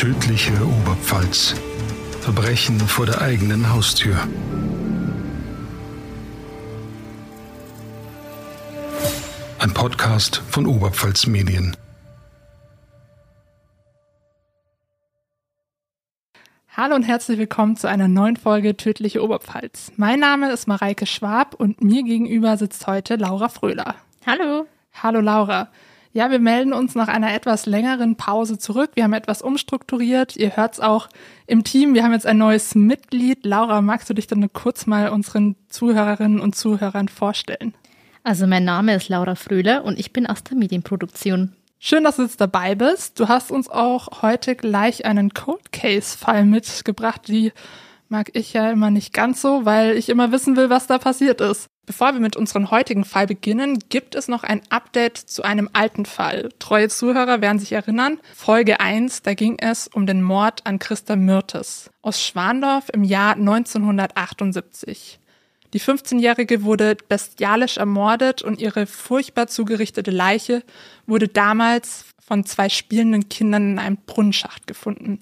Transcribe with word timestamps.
Tödliche 0.00 0.54
Oberpfalz. 0.64 1.54
Verbrechen 2.22 2.80
vor 2.80 3.04
der 3.04 3.20
eigenen 3.20 3.70
Haustür. 3.70 4.16
Ein 9.58 9.74
Podcast 9.74 10.42
von 10.48 10.64
Oberpfalz 10.64 11.26
Medien. 11.26 11.76
Hallo 16.74 16.94
und 16.94 17.02
herzlich 17.02 17.36
willkommen 17.36 17.76
zu 17.76 17.86
einer 17.86 18.08
neuen 18.08 18.36
Folge 18.36 18.78
Tödliche 18.78 19.22
Oberpfalz. 19.22 19.92
Mein 19.98 20.20
Name 20.20 20.50
ist 20.50 20.66
Mareike 20.66 21.04
Schwab 21.04 21.52
und 21.52 21.82
mir 21.82 22.04
gegenüber 22.04 22.56
sitzt 22.56 22.86
heute 22.86 23.16
Laura 23.16 23.50
Fröhler. 23.50 23.96
Hallo. 24.24 24.66
Hallo 24.94 25.20
Laura. 25.20 25.68
Ja, 26.12 26.28
wir 26.30 26.40
melden 26.40 26.72
uns 26.72 26.96
nach 26.96 27.06
einer 27.06 27.32
etwas 27.32 27.66
längeren 27.66 28.16
Pause 28.16 28.58
zurück. 28.58 28.90
Wir 28.94 29.04
haben 29.04 29.12
etwas 29.12 29.42
umstrukturiert. 29.42 30.36
Ihr 30.36 30.56
hört 30.56 30.74
es 30.74 30.80
auch 30.80 31.08
im 31.46 31.62
Team. 31.62 31.94
Wir 31.94 32.02
haben 32.02 32.12
jetzt 32.12 32.26
ein 32.26 32.38
neues 32.38 32.74
Mitglied. 32.74 33.46
Laura, 33.46 33.80
magst 33.80 34.10
du 34.10 34.14
dich 34.14 34.26
dann 34.26 34.52
kurz 34.52 34.86
mal 34.86 35.10
unseren 35.10 35.54
Zuhörerinnen 35.68 36.40
und 36.40 36.56
Zuhörern 36.56 37.06
vorstellen? 37.06 37.74
Also 38.24 38.48
mein 38.48 38.64
Name 38.64 38.96
ist 38.96 39.08
Laura 39.08 39.36
Fröhler 39.36 39.84
und 39.84 40.00
ich 40.00 40.12
bin 40.12 40.26
aus 40.26 40.42
der 40.42 40.56
Medienproduktion. 40.56 41.52
Schön, 41.78 42.02
dass 42.02 42.16
du 42.16 42.22
jetzt 42.22 42.40
dabei 42.40 42.74
bist. 42.74 43.20
Du 43.20 43.28
hast 43.28 43.52
uns 43.52 43.70
auch 43.70 44.20
heute 44.20 44.56
gleich 44.56 45.04
einen 45.04 45.32
Cold 45.32 45.70
Case 45.70 46.18
Fall 46.18 46.44
mitgebracht. 46.44 47.28
Die 47.28 47.52
mag 48.08 48.30
ich 48.34 48.52
ja 48.52 48.68
immer 48.72 48.90
nicht 48.90 49.12
ganz 49.12 49.40
so, 49.40 49.64
weil 49.64 49.96
ich 49.96 50.08
immer 50.08 50.32
wissen 50.32 50.56
will, 50.56 50.70
was 50.70 50.88
da 50.88 50.98
passiert 50.98 51.40
ist. 51.40 51.68
Bevor 51.90 52.12
wir 52.12 52.20
mit 52.20 52.36
unserem 52.36 52.70
heutigen 52.70 53.04
Fall 53.04 53.26
beginnen, 53.26 53.80
gibt 53.88 54.14
es 54.14 54.28
noch 54.28 54.44
ein 54.44 54.62
Update 54.70 55.18
zu 55.18 55.42
einem 55.42 55.68
alten 55.72 56.06
Fall. 56.06 56.50
Treue 56.60 56.88
Zuhörer 56.88 57.40
werden 57.40 57.58
sich 57.58 57.72
erinnern. 57.72 58.20
Folge 58.32 58.78
1, 58.78 59.22
da 59.22 59.34
ging 59.34 59.58
es 59.58 59.88
um 59.88 60.06
den 60.06 60.22
Mord 60.22 60.64
an 60.68 60.78
Christa 60.78 61.16
Myrtes 61.16 61.90
aus 62.00 62.24
Schwandorf 62.24 62.90
im 62.92 63.02
Jahr 63.02 63.32
1978. 63.32 65.18
Die 65.72 65.80
15-Jährige 65.80 66.62
wurde 66.62 66.96
bestialisch 67.08 67.78
ermordet 67.78 68.42
und 68.42 68.60
ihre 68.60 68.86
furchtbar 68.86 69.48
zugerichtete 69.48 70.12
Leiche 70.12 70.62
wurde 71.08 71.26
damals 71.26 72.04
von 72.24 72.44
zwei 72.44 72.68
spielenden 72.68 73.28
Kindern 73.28 73.72
in 73.72 73.78
einem 73.80 73.98
Brunnenschacht 74.06 74.68
gefunden. 74.68 75.18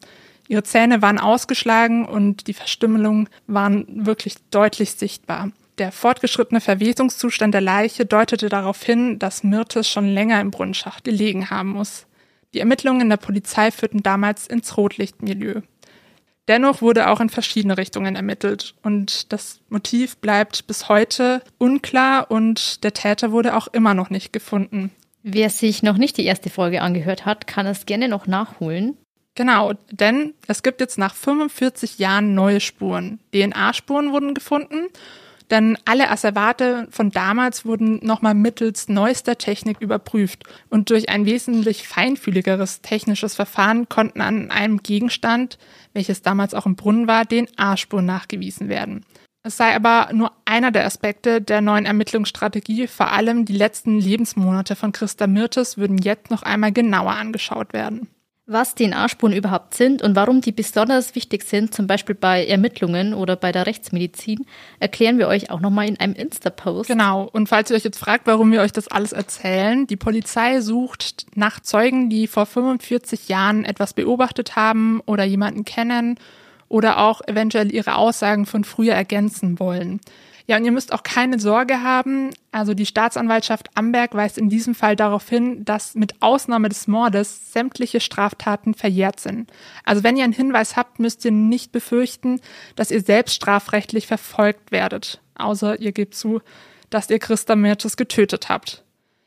Ihre 0.49 0.65
Zähne 0.65 1.01
waren 1.01 1.19
ausgeschlagen 1.19 2.05
und 2.05 2.47
die 2.47 2.53
Verstümmelungen 2.53 3.31
waren 3.47 4.05
wirklich 4.05 4.35
deutlich 4.51 4.93
sichtbar. 4.93 5.51
Der 5.79 5.93
fortgeschrittene 5.93 6.61
Verwesungszustand 6.61 7.55
der 7.55 7.61
Leiche 7.61 8.05
deutete 8.05 8.49
darauf 8.49 8.83
hin, 8.83 9.21
dass 9.21 9.45
Myrtes 9.45 9.89
schon 9.89 10.09
länger 10.09 10.41
im 10.41 10.51
Brunnenschacht 10.51 11.05
gelegen 11.05 11.51
haben 11.51 11.71
muss. 11.71 12.07
Die 12.53 12.59
Ermittlungen 12.59 13.09
der 13.09 13.17
Polizei 13.17 13.71
führten 13.71 14.03
damals 14.03 14.49
ins 14.49 14.77
Rotlichtmilieu. 14.77 15.61
Dennoch 16.49 16.81
wurde 16.81 17.09
auch 17.11 17.21
in 17.21 17.29
verschiedene 17.29 17.77
Richtungen 17.77 18.17
ermittelt 18.17 18.75
und 18.83 19.33
das 19.33 19.61
Motiv 19.69 20.17
bleibt 20.17 20.67
bis 20.67 20.89
heute 20.89 21.43
unklar 21.59 22.31
und 22.31 22.83
der 22.83 22.95
Täter 22.95 23.31
wurde 23.31 23.55
auch 23.55 23.69
immer 23.69 23.95
noch 23.95 24.11
nicht 24.11 24.33
gefunden. 24.33 24.91
Wer 25.23 25.51
sich 25.51 25.83
noch 25.83 25.99
nicht 25.99 26.17
die 26.17 26.25
erste 26.25 26.49
Folge 26.49 26.81
angehört 26.81 27.27
hat, 27.27 27.47
kann 27.47 27.67
es 27.67 27.87
gerne 27.87 28.09
noch 28.09 28.27
nachholen. 28.27 28.97
Genau, 29.35 29.75
denn 29.93 30.35
es 30.49 30.63
gibt 30.63 30.81
jetzt 30.81 30.99
nach 30.99 31.15
45 31.15 31.99
Jahren 31.99 32.35
neue 32.35 32.61
Spuren. 32.61 33.21
DNA-Spuren 33.33 34.11
wurden 34.11 34.35
gefunden 34.35 34.89
denn 35.51 35.79
alle 35.85 36.11
Asservate 36.11 36.89
von 36.91 37.11
damals 37.11 37.65
wurden 37.65 38.05
nochmal 38.05 38.35
mittels 38.35 38.89
neuester 38.89 39.39
Technik 39.39 39.81
überprüft. 39.81 40.45
Und 40.69 40.91
durch 40.91 41.09
ein 41.09 41.27
wesentlich 41.27 41.89
feinfühligeres 41.89 42.83
technisches 42.83 43.35
Verfahren 43.35 43.89
konnten 43.89 44.21
an 44.21 44.51
einem 44.51 44.83
Gegenstand, 44.83 45.59
welches 45.95 46.23
damals 46.23 46.55
auch 46.55 46.67
im 46.67 46.77
Brunnen 46.77 47.07
war, 47.07 47.27
DNA-Spuren 47.27 48.07
nachgewiesen 48.07 48.69
werden. 48.69 49.05
Es 49.43 49.57
sei 49.57 49.75
aber 49.75 50.11
nur 50.13 50.33
einer 50.45 50.71
der 50.71 50.85
Aspekte 50.85 51.41
der 51.41 51.61
neuen 51.61 51.87
Ermittlungsstrategie, 51.87 52.87
vor 52.87 53.13
allem 53.13 53.45
die 53.45 53.57
letzten 53.57 53.99
Lebensmonate 53.99 54.77
von 54.77 54.93
Christa 54.93 55.27
Myrtes 55.27 55.79
würden 55.79 55.97
jetzt 55.99 56.31
noch 56.31 56.43
einmal 56.43 56.73
genauer 56.73 57.13
angeschaut 57.13 57.73
werden 57.73 58.09
was 58.49 58.75
DNA-Spuren 58.75 59.35
überhaupt 59.35 59.75
sind 59.75 60.01
und 60.01 60.17
warum 60.17 60.41
die 60.41 60.53
besonders 60.53 61.15
wichtig 61.15 61.43
sind, 61.43 61.75
zum 61.75 61.87
Beispiel 61.87 62.15
bei 62.15 62.47
Ermittlungen 62.47 63.13
oder 63.13 63.37
bei 63.37 63.53
der 63.53 63.67
Rechtsmedizin, 63.67 64.47
erklären 64.81 65.19
wir 65.19 65.29
euch 65.29 65.51
auch 65.51 65.61
nochmal 65.61 65.87
in 65.87 66.01
einem 66.01 66.15
Insta-Post. 66.15 66.89
Genau. 66.89 67.29
Und 67.31 67.49
falls 67.49 67.71
ihr 67.71 67.77
euch 67.77 67.85
jetzt 67.85 67.99
fragt, 67.99 68.27
warum 68.27 68.51
wir 68.51 68.63
euch 68.63 68.73
das 68.73 68.89
alles 68.89 69.13
erzählen, 69.13 69.87
die 69.87 69.97
Polizei 69.97 70.63
sucht 70.63 71.27
nach 71.35 71.61
Zeugen, 71.61 72.09
die 72.09 72.27
vor 72.27 72.47
45 72.47 73.29
Jahren 73.29 73.67
etwas 73.67 73.93
beobachtet 73.93 74.57
haben 74.57 75.03
oder 75.05 75.25
jemanden 75.25 75.67
kennen 75.67 76.19
oder 76.69 76.99
auch 76.99 77.21
eventuell 77.27 77.73
ihre 77.73 77.97
Aussagen 77.97 78.47
von 78.47 78.65
früher 78.65 78.95
ergänzen 78.95 79.61
wollen. 79.61 80.01
Ja, 80.49 80.57
und 80.57 80.65
ihr 80.65 80.73
müsst 80.73 80.95
auch 80.95 81.03
keine 81.03 81.39
Sorge 81.39 81.83
haben. 81.83 82.31
Also 82.53 82.73
die 82.73 82.87
Staatsanwaltschaft 82.87 83.69
Amberg 83.77 84.15
weist 84.15 84.39
in 84.39 84.49
diesem 84.49 84.75
Fall 84.75 84.97
darauf 84.97 85.29
hin, 85.29 85.63
dass 85.67 85.95
mit 85.95 86.23
Ausnahme 86.23 86.71
des 86.71 86.89
Mordes 86.89 87.53
sämtliche 87.53 88.01
Straftaten 88.01 88.73
verjährt 88.73 89.21
sind. 89.21 89.53
Also 89.85 90.03
wenn 90.03 90.17
ihr 90.17 90.25
einen 90.25 90.33
Hinweis 90.33 90.75
habt, 90.75 91.01
müsst 91.01 91.23
ihr 91.27 91.33
nicht 91.33 91.71
befürchten, 91.71 92.41
dass 92.77 92.91
ihr 92.91 93.03
selbst 93.03 93.35
strafrechtlich 93.35 94.07
verfolgt 94.07 94.73
werdet. 94.73 95.21
Außer 95.35 95.81
ihr 95.81 95.93
gebt 95.93 96.15
zu, 96.15 96.41
dass 96.89 97.11
ihr 97.11 97.19
Christa 97.19 97.55
Mertes 97.55 97.99
getötet 97.99 98.49
habt. 98.49 98.85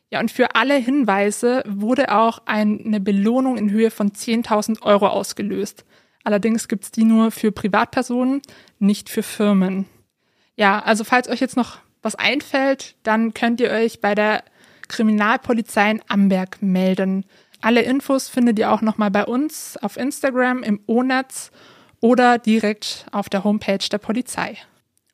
Ja, 0.09 0.22
und 0.22 0.32
für 0.32 0.56
alle 0.56 0.76
Hinweise 0.76 1.64
wurde 1.68 2.18
auch 2.18 2.40
eine 2.46 3.00
Belohnung 3.00 3.58
in 3.58 3.70
Höhe 3.70 3.92
von 3.92 4.09
10.000 4.09 4.82
Euro 4.82 5.08
ausgelöst. 5.08 5.86
Allerdings 6.24 6.68
gibt's 6.68 6.90
die 6.90 7.03
nur 7.03 7.30
für 7.30 7.52
Privatpersonen, 7.52 8.42
nicht 8.80 9.08
für 9.12 9.22
Firmen. 9.22 9.86
Ja, 10.56 10.80
also 10.80 11.04
falls 11.04 11.28
euch 11.30 11.40
jetzt 11.40 11.58
noch 11.58 11.80
was 12.02 12.16
einfällt, 12.16 12.96
dann 13.04 13.34
könnt 13.34 13.62
ihr 13.62 13.72
euch 13.72 14.02
bei 14.02 14.16
der 14.16 14.44
Kriminalpolizei 14.88 15.92
in 15.92 16.02
Amberg 16.08 16.62
melden. 16.62 17.26
Alle 17.62 17.82
Infos 17.82 18.28
findet 18.28 18.60
ihr 18.60 18.72
auch 18.72 18.82
nochmal 18.82 19.12
bei 19.12 19.26
uns 19.26 19.78
auf 19.78 19.98
Instagram 19.98 20.64
im 20.64 20.82
O-Netz 20.88 21.52
oder 22.00 22.40
direkt 22.40 23.06
auf 23.12 23.30
der 23.30 23.44
Homepage 23.44 23.88
der 23.92 24.00
Polizei. 24.00 24.58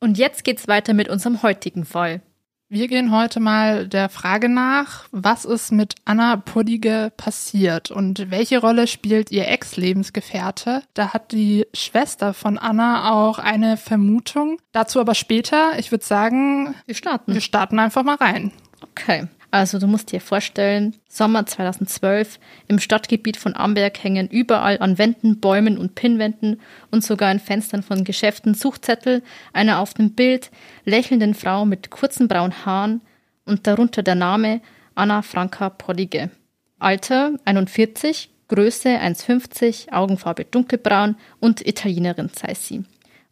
Und 0.00 0.16
jetzt 0.16 0.44
geht's 0.44 0.68
weiter 0.68 0.94
mit 0.94 1.08
unserem 1.08 1.42
heutigen 1.42 1.84
Fall. 1.84 2.22
Wir 2.70 2.86
gehen 2.86 3.12
heute 3.12 3.40
mal 3.40 3.88
der 3.88 4.10
Frage 4.10 4.50
nach, 4.50 5.06
was 5.10 5.46
ist 5.46 5.72
mit 5.72 5.94
Anna 6.04 6.36
Puddige 6.36 7.10
passiert 7.16 7.90
und 7.90 8.30
welche 8.30 8.60
Rolle 8.60 8.86
spielt 8.86 9.30
ihr 9.30 9.48
Ex-Lebensgefährte? 9.48 10.82
Da 10.92 11.14
hat 11.14 11.32
die 11.32 11.66
Schwester 11.72 12.34
von 12.34 12.58
Anna 12.58 13.10
auch 13.10 13.38
eine 13.38 13.78
Vermutung. 13.78 14.58
Dazu 14.72 15.00
aber 15.00 15.14
später. 15.14 15.78
Ich 15.78 15.92
würde 15.92 16.04
sagen, 16.04 16.74
wir 16.84 16.94
starten. 16.94 17.32
Wir 17.32 17.40
starten 17.40 17.78
einfach 17.78 18.02
mal 18.02 18.16
rein. 18.16 18.52
Okay. 18.82 19.28
Also 19.50 19.78
du 19.78 19.86
musst 19.86 20.12
dir 20.12 20.20
vorstellen, 20.20 20.96
Sommer 21.08 21.46
2012, 21.46 22.38
im 22.68 22.78
Stadtgebiet 22.78 23.38
von 23.38 23.56
Amberg 23.56 24.02
hängen 24.02 24.28
überall 24.28 24.78
an 24.80 24.98
Wänden, 24.98 25.40
Bäumen 25.40 25.78
und 25.78 25.94
Pinnwänden 25.94 26.60
und 26.90 27.02
sogar 27.02 27.32
in 27.32 27.40
Fenstern 27.40 27.82
von 27.82 28.04
Geschäften 28.04 28.52
Suchzettel 28.52 29.22
einer 29.54 29.78
auf 29.78 29.94
dem 29.94 30.12
Bild 30.12 30.50
lächelnden 30.84 31.32
Frau 31.32 31.64
mit 31.64 31.90
kurzen 31.90 32.28
braunen 32.28 32.66
Haaren 32.66 33.00
und 33.46 33.66
darunter 33.66 34.02
der 34.02 34.16
Name 34.16 34.60
Anna 34.94 35.22
Franka 35.22 35.70
Poddige. 35.70 36.30
Alter 36.78 37.32
41, 37.46 38.30
Größe 38.48 38.88
1,50, 38.88 39.92
Augenfarbe 39.92 40.44
dunkelbraun 40.44 41.16
und 41.40 41.66
Italienerin 41.66 42.30
sei 42.34 42.52
sie. 42.54 42.84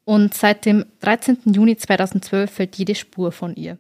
Und 0.05 0.32
seit 0.34 0.65
dem 0.65 0.87
13. 1.00 1.38
Juni 1.53 1.76
2012 1.76 2.50
fällt 2.50 2.76
jede 2.76 2.94
Spur 2.94 3.32
von 3.32 3.55
ihr. 3.55 3.78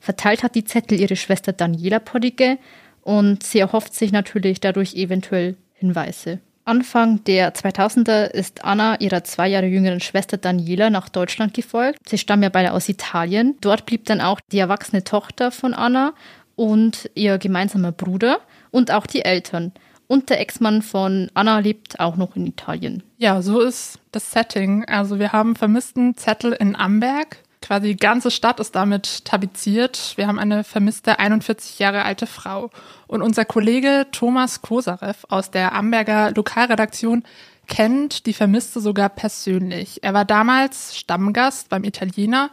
Verteilt 0.00 0.42
hat 0.42 0.54
die 0.54 0.64
Zettel 0.64 1.00
ihre 1.00 1.16
Schwester 1.16 1.52
Daniela 1.52 1.98
Poddige 1.98 2.58
und 3.02 3.42
sie 3.42 3.58
erhofft 3.58 3.94
sich 3.94 4.12
natürlich 4.12 4.60
dadurch 4.60 4.94
eventuell 4.94 5.56
Hinweise. 5.74 6.40
Anfang 6.64 7.24
der 7.24 7.54
2000er 7.54 8.26
ist 8.26 8.62
Anna 8.62 9.00
ihrer 9.00 9.24
zwei 9.24 9.48
Jahre 9.48 9.66
jüngeren 9.66 10.00
Schwester 10.00 10.36
Daniela 10.36 10.90
nach 10.90 11.08
Deutschland 11.08 11.54
gefolgt. 11.54 11.98
Sie 12.06 12.18
stammen 12.18 12.42
ja 12.42 12.50
beide 12.50 12.72
aus 12.72 12.90
Italien. 12.90 13.56
Dort 13.62 13.86
blieb 13.86 14.04
dann 14.04 14.20
auch 14.20 14.38
die 14.52 14.58
erwachsene 14.58 15.02
Tochter 15.02 15.50
von 15.50 15.72
Anna 15.72 16.12
und 16.56 17.08
ihr 17.14 17.38
gemeinsamer 17.38 17.92
Bruder 17.92 18.40
und 18.70 18.90
auch 18.90 19.06
die 19.06 19.24
Eltern. 19.24 19.72
Und 20.08 20.28
der 20.28 20.40
Ex-Mann 20.40 20.82
von 20.82 21.30
Anna 21.32 21.58
lebt 21.60 22.00
auch 22.00 22.16
noch 22.16 22.36
in 22.36 22.46
Italien. 22.46 23.02
Ja, 23.16 23.40
so 23.40 23.60
ist 23.60 23.98
das 24.12 24.30
Setting. 24.30 24.84
Also 24.86 25.18
wir 25.18 25.32
haben 25.32 25.56
vermissten 25.56 26.16
Zettel 26.16 26.52
in 26.52 26.76
Amberg. 26.76 27.38
Quasi 27.68 27.88
die 27.88 27.96
ganze 27.96 28.30
Stadt 28.30 28.60
ist 28.60 28.74
damit 28.74 29.26
tapeziert. 29.26 30.14
Wir 30.16 30.26
haben 30.26 30.38
eine 30.38 30.64
vermisste 30.64 31.18
41 31.18 31.78
Jahre 31.78 32.02
alte 32.02 32.26
Frau. 32.26 32.70
Und 33.06 33.20
unser 33.20 33.44
Kollege 33.44 34.06
Thomas 34.10 34.62
Kosarev 34.62 35.26
aus 35.28 35.50
der 35.50 35.74
Amberger 35.74 36.30
Lokalredaktion 36.30 37.24
kennt 37.66 38.24
die 38.24 38.32
Vermisste 38.32 38.80
sogar 38.80 39.10
persönlich. 39.10 40.02
Er 40.02 40.14
war 40.14 40.24
damals 40.24 40.96
Stammgast 40.96 41.68
beim 41.68 41.84
Italiener, 41.84 42.48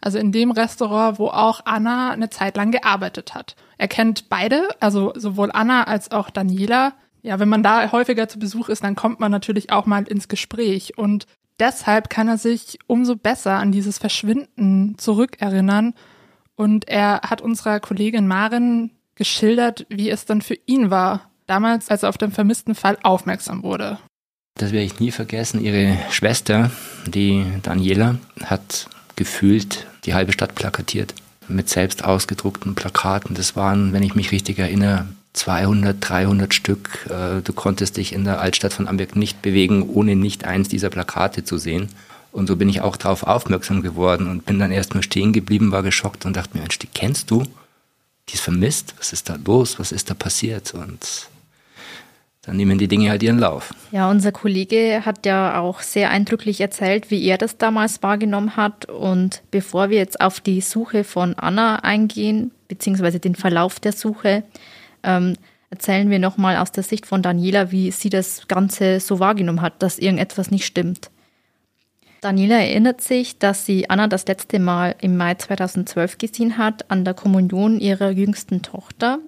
also 0.00 0.18
in 0.18 0.30
dem 0.30 0.52
Restaurant, 0.52 1.18
wo 1.18 1.26
auch 1.26 1.62
Anna 1.64 2.12
eine 2.12 2.30
Zeit 2.30 2.56
lang 2.56 2.70
gearbeitet 2.70 3.34
hat. 3.34 3.56
Er 3.76 3.88
kennt 3.88 4.28
beide, 4.28 4.68
also 4.78 5.12
sowohl 5.16 5.50
Anna 5.52 5.82
als 5.82 6.12
auch 6.12 6.30
Daniela. 6.30 6.92
Ja, 7.22 7.40
wenn 7.40 7.48
man 7.48 7.64
da 7.64 7.90
häufiger 7.90 8.28
zu 8.28 8.38
Besuch 8.38 8.68
ist, 8.68 8.84
dann 8.84 8.94
kommt 8.94 9.18
man 9.18 9.32
natürlich 9.32 9.72
auch 9.72 9.86
mal 9.86 10.04
ins 10.04 10.28
Gespräch 10.28 10.96
und 10.96 11.26
deshalb 11.60 12.10
kann 12.10 12.28
er 12.28 12.38
sich 12.38 12.78
umso 12.86 13.16
besser 13.16 13.54
an 13.54 13.72
dieses 13.72 13.98
Verschwinden 13.98 14.96
zurückerinnern 14.98 15.94
und 16.56 16.88
er 16.88 17.20
hat 17.22 17.40
unserer 17.40 17.80
Kollegin 17.80 18.26
Marin 18.26 18.90
geschildert, 19.14 19.86
wie 19.88 20.10
es 20.10 20.24
dann 20.24 20.42
für 20.42 20.56
ihn 20.66 20.90
war, 20.90 21.30
damals, 21.46 21.90
als 21.90 22.02
er 22.02 22.08
auf 22.08 22.18
den 22.18 22.32
vermissten 22.32 22.74
Fall 22.74 22.98
aufmerksam 23.02 23.62
wurde. 23.62 23.98
Das 24.54 24.72
werde 24.72 24.84
ich 24.84 25.00
nie 25.00 25.10
vergessen. 25.10 25.62
Ihre 25.62 25.96
Schwester, 26.10 26.70
die 27.06 27.46
Daniela, 27.62 28.16
hat 28.44 28.88
gefühlt 29.16 29.86
die 30.04 30.14
halbe 30.14 30.32
Stadt 30.32 30.54
plakatiert 30.54 31.14
mit 31.48 31.68
selbst 31.68 32.04
ausgedruckten 32.04 32.74
Plakaten. 32.74 33.34
Das 33.34 33.56
waren, 33.56 33.92
wenn 33.92 34.02
ich 34.02 34.14
mich 34.14 34.32
richtig 34.32 34.58
erinnere, 34.58 35.06
200, 35.32 35.96
300 36.00 36.52
Stück. 36.54 37.06
Äh, 37.08 37.42
du 37.42 37.52
konntest 37.52 37.96
dich 37.96 38.12
in 38.12 38.24
der 38.24 38.40
Altstadt 38.40 38.72
von 38.72 38.88
Amberg 38.88 39.16
nicht 39.16 39.42
bewegen, 39.42 39.88
ohne 39.88 40.16
nicht 40.16 40.44
eins 40.44 40.68
dieser 40.68 40.90
Plakate 40.90 41.44
zu 41.44 41.58
sehen. 41.58 41.88
Und 42.32 42.46
so 42.46 42.56
bin 42.56 42.68
ich 42.68 42.80
auch 42.80 42.96
darauf 42.96 43.24
aufmerksam 43.24 43.82
geworden 43.82 44.28
und 44.28 44.46
bin 44.46 44.58
dann 44.58 44.70
erstmal 44.70 45.02
stehen 45.02 45.32
geblieben, 45.32 45.72
war 45.72 45.82
geschockt 45.82 46.26
und 46.26 46.36
dachte 46.36 46.56
mir, 46.56 46.60
Mensch, 46.60 46.78
die 46.78 46.86
kennst 46.86 47.30
du? 47.30 47.44
Die 48.28 48.34
ist 48.34 48.42
vermisst? 48.42 48.94
Was 48.98 49.12
ist 49.12 49.28
da 49.28 49.36
los? 49.44 49.78
Was 49.78 49.90
ist 49.90 50.10
da 50.10 50.14
passiert? 50.14 50.74
Und 50.74 51.28
dann 52.42 52.56
nehmen 52.56 52.78
die 52.78 52.88
Dinge 52.88 53.10
halt 53.10 53.22
ihren 53.22 53.38
Lauf. 53.38 53.74
Ja, 53.90 54.08
unser 54.08 54.32
Kollege 54.32 55.02
hat 55.04 55.26
ja 55.26 55.60
auch 55.60 55.80
sehr 55.80 56.10
eindrücklich 56.10 56.60
erzählt, 56.60 57.10
wie 57.10 57.24
er 57.24 57.36
das 57.36 57.58
damals 57.58 58.02
wahrgenommen 58.02 58.56
hat. 58.56 58.86
Und 58.86 59.42
bevor 59.50 59.90
wir 59.90 59.98
jetzt 59.98 60.20
auf 60.20 60.40
die 60.40 60.60
Suche 60.60 61.02
von 61.04 61.34
Anna 61.34 61.76
eingehen, 61.76 62.52
beziehungsweise 62.68 63.18
den 63.18 63.34
Verlauf 63.34 63.80
der 63.80 63.92
Suche, 63.92 64.44
ähm, 65.02 65.34
erzählen 65.70 66.10
wir 66.10 66.18
nochmal 66.18 66.56
aus 66.56 66.72
der 66.72 66.82
Sicht 66.82 67.06
von 67.06 67.22
Daniela, 67.22 67.70
wie 67.70 67.90
sie 67.90 68.10
das 68.10 68.48
Ganze 68.48 69.00
so 69.00 69.20
wahrgenommen 69.20 69.62
hat, 69.62 69.82
dass 69.82 69.98
irgendetwas 69.98 70.50
nicht 70.50 70.66
stimmt. 70.66 71.10
Daniela 72.20 72.56
erinnert 72.56 73.00
sich, 73.00 73.38
dass 73.38 73.64
sie 73.64 73.88
Anna 73.88 74.06
das 74.06 74.26
letzte 74.26 74.58
Mal 74.58 74.94
im 75.00 75.16
Mai 75.16 75.34
2012 75.34 76.18
gesehen 76.18 76.58
hat, 76.58 76.90
an 76.90 77.04
der 77.04 77.14
Kommunion 77.14 77.80
ihrer 77.80 78.10
jüngsten 78.10 78.60
Tochter. 78.60 79.20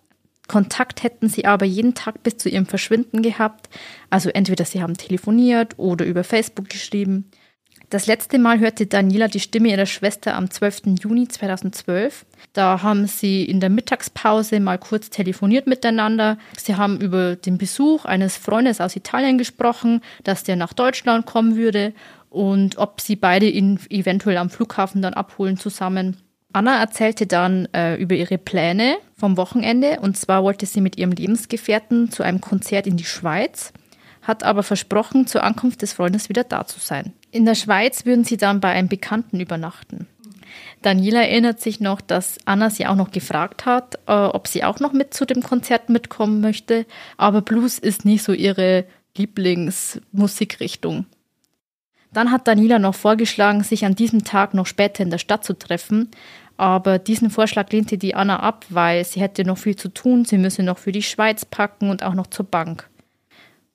Kontakt 0.46 1.02
hätten 1.02 1.30
sie 1.30 1.46
aber 1.46 1.64
jeden 1.64 1.94
Tag 1.94 2.22
bis 2.22 2.36
zu 2.36 2.50
ihrem 2.50 2.66
Verschwinden 2.66 3.22
gehabt. 3.22 3.70
Also 4.10 4.28
entweder 4.28 4.66
sie 4.66 4.82
haben 4.82 4.96
telefoniert 4.98 5.78
oder 5.78 6.04
über 6.04 6.24
Facebook 6.24 6.68
geschrieben. 6.68 7.30
Das 7.92 8.06
letzte 8.06 8.38
Mal 8.38 8.58
hörte 8.58 8.86
Daniela 8.86 9.28
die 9.28 9.38
Stimme 9.38 9.68
ihrer 9.68 9.84
Schwester 9.84 10.34
am 10.34 10.50
12. 10.50 10.98
Juni 11.02 11.28
2012. 11.28 12.24
Da 12.54 12.82
haben 12.82 13.06
sie 13.06 13.44
in 13.44 13.60
der 13.60 13.68
Mittagspause 13.68 14.60
mal 14.60 14.78
kurz 14.78 15.10
telefoniert 15.10 15.66
miteinander. 15.66 16.38
Sie 16.56 16.76
haben 16.76 17.02
über 17.02 17.36
den 17.36 17.58
Besuch 17.58 18.06
eines 18.06 18.38
Freundes 18.38 18.80
aus 18.80 18.96
Italien 18.96 19.36
gesprochen, 19.36 20.00
dass 20.24 20.42
der 20.42 20.56
nach 20.56 20.72
Deutschland 20.72 21.26
kommen 21.26 21.56
würde 21.56 21.92
und 22.30 22.78
ob 22.78 23.02
sie 23.02 23.14
beide 23.14 23.46
ihn 23.46 23.78
eventuell 23.90 24.38
am 24.38 24.48
Flughafen 24.48 25.02
dann 25.02 25.12
abholen 25.12 25.58
zusammen. 25.58 26.16
Anna 26.54 26.80
erzählte 26.80 27.26
dann 27.26 27.68
äh, 27.74 27.96
über 27.96 28.14
ihre 28.14 28.38
Pläne 28.38 28.96
vom 29.18 29.36
Wochenende 29.36 30.00
und 30.00 30.16
zwar 30.16 30.42
wollte 30.44 30.64
sie 30.64 30.80
mit 30.80 30.96
ihrem 30.96 31.12
Lebensgefährten 31.12 32.10
zu 32.10 32.22
einem 32.22 32.40
Konzert 32.40 32.86
in 32.86 32.96
die 32.96 33.04
Schweiz 33.04 33.74
hat 34.22 34.44
aber 34.44 34.62
versprochen, 34.62 35.26
zur 35.26 35.42
Ankunft 35.42 35.82
des 35.82 35.92
Freundes 35.92 36.28
wieder 36.28 36.44
da 36.44 36.64
zu 36.64 36.78
sein. 36.78 37.12
In 37.32 37.46
der 37.46 37.54
Schweiz 37.54 38.04
würden 38.04 38.24
sie 38.24 38.36
dann 38.36 38.60
bei 38.60 38.70
einem 38.70 38.88
Bekannten 38.88 39.40
übernachten. 39.40 40.06
Daniela 40.82 41.22
erinnert 41.22 41.60
sich 41.60 41.80
noch, 41.80 42.02
dass 42.02 42.36
Anna 42.44 42.68
sie 42.68 42.86
auch 42.86 42.94
noch 42.94 43.10
gefragt 43.10 43.64
hat, 43.64 43.94
äh, 44.06 44.12
ob 44.12 44.46
sie 44.46 44.64
auch 44.64 44.80
noch 44.80 44.92
mit 44.92 45.14
zu 45.14 45.24
dem 45.24 45.42
Konzert 45.42 45.88
mitkommen 45.88 46.42
möchte. 46.42 46.84
Aber 47.16 47.40
Blues 47.40 47.78
ist 47.78 48.04
nicht 48.04 48.22
so 48.22 48.34
ihre 48.34 48.84
Lieblingsmusikrichtung. 49.16 51.06
Dann 52.12 52.30
hat 52.30 52.46
Daniela 52.46 52.78
noch 52.78 52.94
vorgeschlagen, 52.94 53.62
sich 53.62 53.86
an 53.86 53.94
diesem 53.94 54.24
Tag 54.24 54.52
noch 54.52 54.66
später 54.66 55.02
in 55.02 55.10
der 55.10 55.16
Stadt 55.16 55.42
zu 55.42 55.54
treffen. 55.54 56.10
Aber 56.58 56.98
diesen 56.98 57.30
Vorschlag 57.30 57.72
lehnte 57.72 57.96
die 57.96 58.14
Anna 58.14 58.40
ab, 58.40 58.66
weil 58.68 59.06
sie 59.06 59.22
hätte 59.22 59.44
noch 59.46 59.56
viel 59.56 59.76
zu 59.76 59.88
tun, 59.88 60.26
sie 60.26 60.36
müsse 60.36 60.62
noch 60.62 60.76
für 60.76 60.92
die 60.92 61.02
Schweiz 61.02 61.46
packen 61.46 61.88
und 61.88 62.02
auch 62.02 62.12
noch 62.12 62.26
zur 62.26 62.44
Bank. 62.44 62.90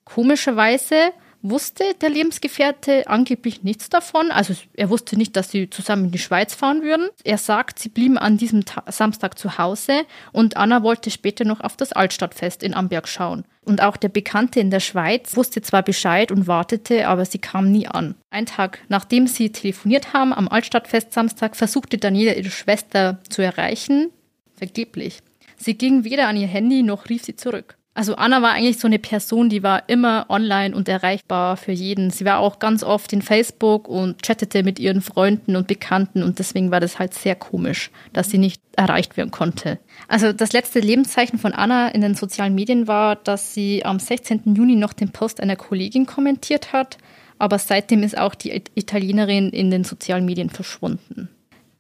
Komischerweise 0.06 1.12
wusste 1.42 1.84
der 2.02 2.10
Lebensgefährte 2.10 3.08
angeblich 3.08 3.64
nichts 3.64 3.90
davon. 3.90 4.32
Also 4.32 4.54
er 4.74 4.90
wusste 4.90 5.18
nicht, 5.18 5.36
dass 5.36 5.52
sie 5.52 5.70
zusammen 5.70 6.06
in 6.06 6.12
die 6.12 6.20
Schweiz 6.20 6.54
fahren 6.54 6.82
würden. 6.82 7.10
Er 7.24 7.38
sagt, 7.38 7.80
sie 7.80 7.90
blieben 7.90 8.18
an 8.18 8.38
diesem 8.38 8.66
Ta 8.66 8.84
Samstag 8.92 9.38
zu 9.38 9.58
Hause 9.58 10.06
und 10.32 10.58
Anna 10.58 10.84
wollte 10.84 11.12
später 11.12 11.46
noch 11.46 11.62
auf 11.62 11.78
das 11.78 11.94
Altstadtfest 11.94 12.64
in 12.64 12.74
Amberg 12.74 13.08
schauen. 13.08 13.46
Und 13.64 13.82
auch 13.82 13.98
der 13.98 14.10
Bekannte 14.10 14.60
in 14.60 14.72
der 14.72 14.80
Schweiz 14.80 15.36
wusste 15.36 15.62
zwar 15.62 15.84
Bescheid 15.84 16.32
und 16.32 16.48
wartete, 16.48 17.08
aber 17.08 17.26
sie 17.26 17.40
kam 17.40 17.72
nie 17.72 17.88
an. 17.88 18.16
Ein 18.30 18.46
Tag 18.46 18.80
nachdem 18.88 19.28
sie 19.28 19.52
telefoniert 19.52 20.14
haben 20.14 20.34
am 20.34 20.48
Altstadtfest 20.48 21.14
Samstag, 21.14 21.56
versuchte 21.56 21.98
Daniela 21.98 22.34
ihre 22.34 22.50
Schwester 22.50 23.20
zu 23.30 23.42
erreichen. 23.42 24.12
Vergeblich. 24.56 25.20
Sie 25.58 25.78
ging 25.78 26.04
weder 26.04 26.28
an 26.28 26.38
ihr 26.38 26.48
Handy 26.48 26.84
noch 26.84 27.10
rief 27.10 27.24
sie 27.24 27.36
zurück. 27.36 27.77
Also 27.98 28.16
Anna 28.16 28.44
war 28.44 28.52
eigentlich 28.52 28.78
so 28.78 28.86
eine 28.86 29.00
Person, 29.00 29.50
die 29.50 29.64
war 29.64 29.90
immer 29.90 30.28
online 30.30 30.76
und 30.76 30.88
erreichbar 30.88 31.58
für 31.58 31.72
jeden. 31.72 32.12
Sie 32.12 32.26
war 32.26 32.38
auch 32.38 32.60
ganz 32.60 32.84
oft 32.84 33.12
in 33.12 33.24
Facebook 33.24 33.88
und 33.88 34.22
chattete 34.22 34.62
mit 34.62 34.78
ihren 34.78 35.02
Freunden 35.02 35.56
und 35.56 35.66
Bekannten 35.66 36.22
und 36.22 36.38
deswegen 36.38 36.70
war 36.70 36.80
das 36.80 37.00
halt 37.00 37.16
sehr 37.16 37.34
komisch, 37.34 37.90
dass 38.14 38.30
sie 38.30 38.38
nicht 38.38 38.62
erreicht 38.76 39.18
werden 39.18 39.32
konnte. 39.32 39.80
Also 40.08 40.32
das 40.32 40.54
letzte 40.54 40.80
Lebenszeichen 40.80 41.40
von 41.40 41.54
Anna 41.54 41.88
in 41.88 42.02
den 42.02 42.14
sozialen 42.14 42.54
Medien 42.54 42.88
war, 42.88 43.16
dass 43.16 43.56
sie 43.56 43.84
am 43.84 43.98
16. 43.98 44.54
Juni 44.54 44.76
noch 44.76 44.94
den 44.94 45.10
Post 45.10 45.42
einer 45.42 45.56
Kollegin 45.56 46.06
kommentiert 46.06 46.74
hat, 46.74 47.00
aber 47.40 47.58
seitdem 47.58 48.04
ist 48.04 48.16
auch 48.16 48.36
die 48.36 48.62
Italienerin 48.76 49.50
in 49.50 49.72
den 49.72 49.84
sozialen 49.84 50.26
Medien 50.26 50.52
verschwunden. 50.52 51.30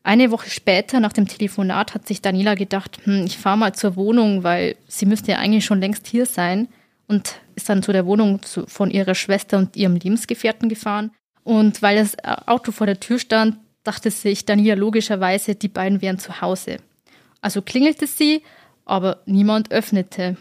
Eine 0.07 0.31
Woche 0.31 0.49
später, 0.49 1.01
nach 1.01 1.11
dem 1.11 1.27
Telefonat, 1.27 1.93
hat 1.93 2.07
sich 2.07 2.21
Daniela 2.21 2.55
gedacht, 2.55 2.97
hm, 3.03 3.25
ich 3.25 3.37
fahre 3.37 3.57
mal 3.57 3.75
zur 3.75 3.97
Wohnung, 3.97 4.41
weil 4.41 4.77
sie 4.87 5.05
müsste 5.05 5.33
ja 5.33 5.39
eigentlich 5.39 5.65
schon 5.65 5.81
längst 5.81 6.07
hier 6.07 6.25
sein. 6.25 6.69
Und 7.09 7.41
ist 7.55 7.67
dann 7.67 7.83
zu 7.83 7.91
der 7.91 8.05
Wohnung 8.05 8.41
zu, 8.41 8.65
von 8.67 8.89
ihrer 8.89 9.15
Schwester 9.15 9.57
und 9.57 9.75
ihrem 9.75 9.97
Lebensgefährten 9.97 10.69
gefahren. 10.69 11.11
Und 11.43 11.81
weil 11.81 11.97
das 11.97 12.15
Auto 12.23 12.71
vor 12.71 12.87
der 12.87 13.01
Tür 13.01 13.19
stand, 13.19 13.57
dachte 13.83 14.09
sich 14.09 14.45
Daniela 14.45 14.79
logischerweise, 14.79 15.55
die 15.55 15.67
beiden 15.67 16.01
wären 16.01 16.19
zu 16.19 16.39
Hause. 16.39 16.77
Also 17.41 17.61
klingelte 17.61 18.07
sie, 18.07 18.43
aber 18.85 19.23
niemand 19.25 19.71
öffnete. 19.71 20.37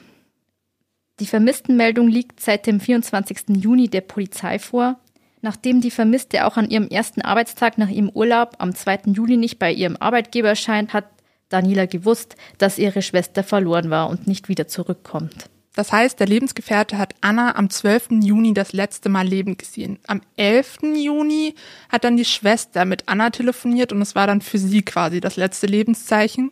Die 1.19 1.27
Vermisstenmeldung 1.27 2.07
liegt 2.07 2.39
seit 2.39 2.69
dem 2.69 2.79
24. 2.79 3.57
Juni 3.57 3.89
der 3.89 4.03
Polizei 4.03 4.61
vor. 4.61 5.01
Nachdem 5.47 5.81
die 5.81 5.93
Vermisste 5.93 6.45
auch 6.45 6.57
an 6.57 6.71
ihrem 6.71 6.89
ersten 6.89 7.23
Arbeitstag 7.23 7.79
nach 7.79 7.89
ihrem 7.89 8.09
Urlaub 8.09 8.57
am 8.59 8.75
2. 8.75 9.13
Juli 9.13 9.37
nicht 9.37 9.61
bei 9.61 9.73
ihrem 9.73 9.97
Arbeitgeber 9.97 10.49
erscheint, 10.49 10.93
hat 10.93 11.05
Daniela 11.51 11.87
gewusst, 11.87 12.35
dass 12.59 12.79
ihre 12.79 13.01
Schwester 13.01 13.45
verloren 13.45 13.89
war 13.89 14.11
und 14.11 14.27
nicht 14.27 14.49
wieder 14.49 14.67
zurückkommt. 14.67 15.49
Das 15.77 15.93
heißt, 15.93 16.19
der 16.19 16.27
Lebensgefährte 16.27 16.99
hat 16.99 17.15
Anna 17.21 17.55
am 17.55 17.71
12. 17.71 18.25
Juni 18.25 18.55
das 18.55 18.73
letzte 18.73 19.09
Mal 19.09 19.25
lebend 19.25 19.61
gesehen. 19.61 20.01
Am 20.09 20.21
11. 20.37 20.79
Juni 20.97 21.55
hat 21.91 22.03
dann 22.03 22.17
die 22.17 22.25
Schwester 22.25 22.85
mit 22.85 23.05
Anna 23.07 23.31
telefoniert 23.31 23.93
und 23.93 24.03
es 24.03 24.17
war 24.17 24.27
dann 24.27 24.41
für 24.41 24.59
sie 24.59 24.83
quasi 24.83 25.21
das 25.21 25.37
letzte 25.37 25.69
Lebenszeichen. 25.69 26.51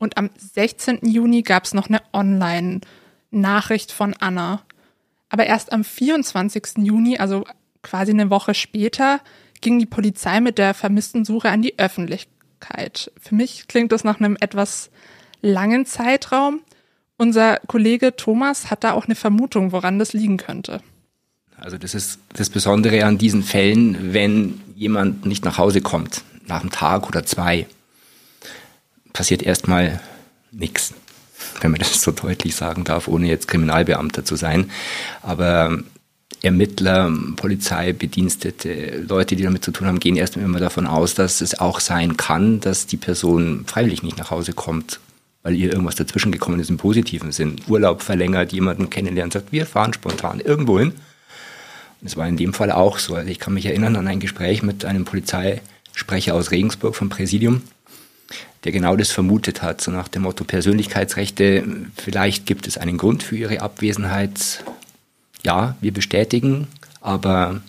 Und 0.00 0.18
am 0.18 0.30
16. 0.36 0.98
Juni 1.02 1.42
gab 1.42 1.62
es 1.62 1.74
noch 1.74 1.88
eine 1.88 2.02
Online-Nachricht 2.12 3.92
von 3.92 4.16
Anna. 4.18 4.62
Aber 5.28 5.46
erst 5.46 5.72
am 5.72 5.84
24. 5.84 6.78
Juni, 6.78 7.18
also 7.18 7.44
quasi 7.82 8.12
eine 8.12 8.30
Woche 8.30 8.54
später 8.54 9.20
ging 9.60 9.78
die 9.78 9.86
Polizei 9.86 10.40
mit 10.40 10.58
der 10.58 10.74
vermissten 10.74 11.24
Suche 11.24 11.50
an 11.50 11.62
die 11.62 11.78
Öffentlichkeit. 11.78 13.12
Für 13.20 13.34
mich 13.34 13.68
klingt 13.68 13.92
das 13.92 14.04
nach 14.04 14.20
einem 14.20 14.36
etwas 14.40 14.90
langen 15.40 15.86
Zeitraum. 15.86 16.60
Unser 17.16 17.58
Kollege 17.66 18.16
Thomas 18.16 18.70
hat 18.70 18.84
da 18.84 18.92
auch 18.92 19.06
eine 19.06 19.14
Vermutung, 19.14 19.72
woran 19.72 19.98
das 19.98 20.12
liegen 20.12 20.36
könnte. 20.36 20.80
Also 21.56 21.78
das 21.78 21.94
ist 21.94 22.18
das 22.32 22.50
Besondere 22.50 23.04
an 23.04 23.18
diesen 23.18 23.44
Fällen, 23.44 24.12
wenn 24.12 24.60
jemand 24.74 25.26
nicht 25.26 25.44
nach 25.44 25.58
Hause 25.58 25.80
kommt, 25.80 26.22
nach 26.46 26.60
einem 26.60 26.70
Tag 26.70 27.06
oder 27.06 27.24
zwei, 27.24 27.66
passiert 29.12 29.42
erstmal 29.42 30.00
nichts, 30.50 30.92
wenn 31.60 31.70
man 31.70 31.78
das 31.78 32.00
so 32.00 32.10
deutlich 32.10 32.56
sagen 32.56 32.82
darf, 32.82 33.06
ohne 33.06 33.28
jetzt 33.28 33.46
Kriminalbeamter 33.46 34.24
zu 34.24 34.34
sein. 34.34 34.70
Aber 35.22 35.78
Ermittler, 36.42 37.12
Polizeibedienstete, 37.36 39.04
Leute, 39.08 39.36
die 39.36 39.44
damit 39.44 39.64
zu 39.64 39.70
tun 39.70 39.86
haben, 39.86 40.00
gehen 40.00 40.16
erstmal 40.16 40.44
immer 40.44 40.58
davon 40.58 40.88
aus, 40.88 41.14
dass 41.14 41.40
es 41.40 41.60
auch 41.60 41.78
sein 41.78 42.16
kann, 42.16 42.58
dass 42.58 42.88
die 42.88 42.96
Person 42.96 43.64
freiwillig 43.66 44.02
nicht 44.02 44.18
nach 44.18 44.32
Hause 44.32 44.52
kommt, 44.52 44.98
weil 45.44 45.54
ihr 45.54 45.70
irgendwas 45.70 45.94
dazwischen 45.94 46.32
gekommen 46.32 46.58
ist 46.58 46.68
im 46.68 46.78
positiven 46.78 47.30
Sinn. 47.30 47.60
Urlaub 47.68 48.02
verlängert, 48.02 48.52
jemanden 48.52 48.90
kennenlernt, 48.90 49.34
sagt, 49.34 49.52
wir 49.52 49.66
fahren 49.66 49.92
spontan 49.92 50.40
irgendwo 50.40 50.80
hin. 50.80 50.94
Das 52.00 52.16
war 52.16 52.26
in 52.26 52.36
dem 52.36 52.52
Fall 52.52 52.72
auch 52.72 52.98
so. 52.98 53.14
Also 53.14 53.30
ich 53.30 53.38
kann 53.38 53.54
mich 53.54 53.66
erinnern 53.66 53.94
an 53.94 54.08
ein 54.08 54.18
Gespräch 54.18 54.64
mit 54.64 54.84
einem 54.84 55.04
Polizeisprecher 55.04 56.34
aus 56.34 56.50
Regensburg 56.50 56.96
vom 56.96 57.08
Präsidium, 57.08 57.62
der 58.64 58.72
genau 58.72 58.96
das 58.96 59.12
vermutet 59.12 59.62
hat, 59.62 59.80
so 59.80 59.92
nach 59.92 60.08
dem 60.08 60.22
Motto 60.22 60.42
Persönlichkeitsrechte, 60.42 61.62
vielleicht 61.96 62.46
gibt 62.46 62.66
es 62.66 62.78
einen 62.78 62.98
Grund 62.98 63.22
für 63.22 63.36
ihre 63.36 63.60
Abwesenheit 63.60 64.64
ja, 65.44 65.76
wir 65.80 65.92
bestätigen, 65.92 66.68
aber 67.00 67.60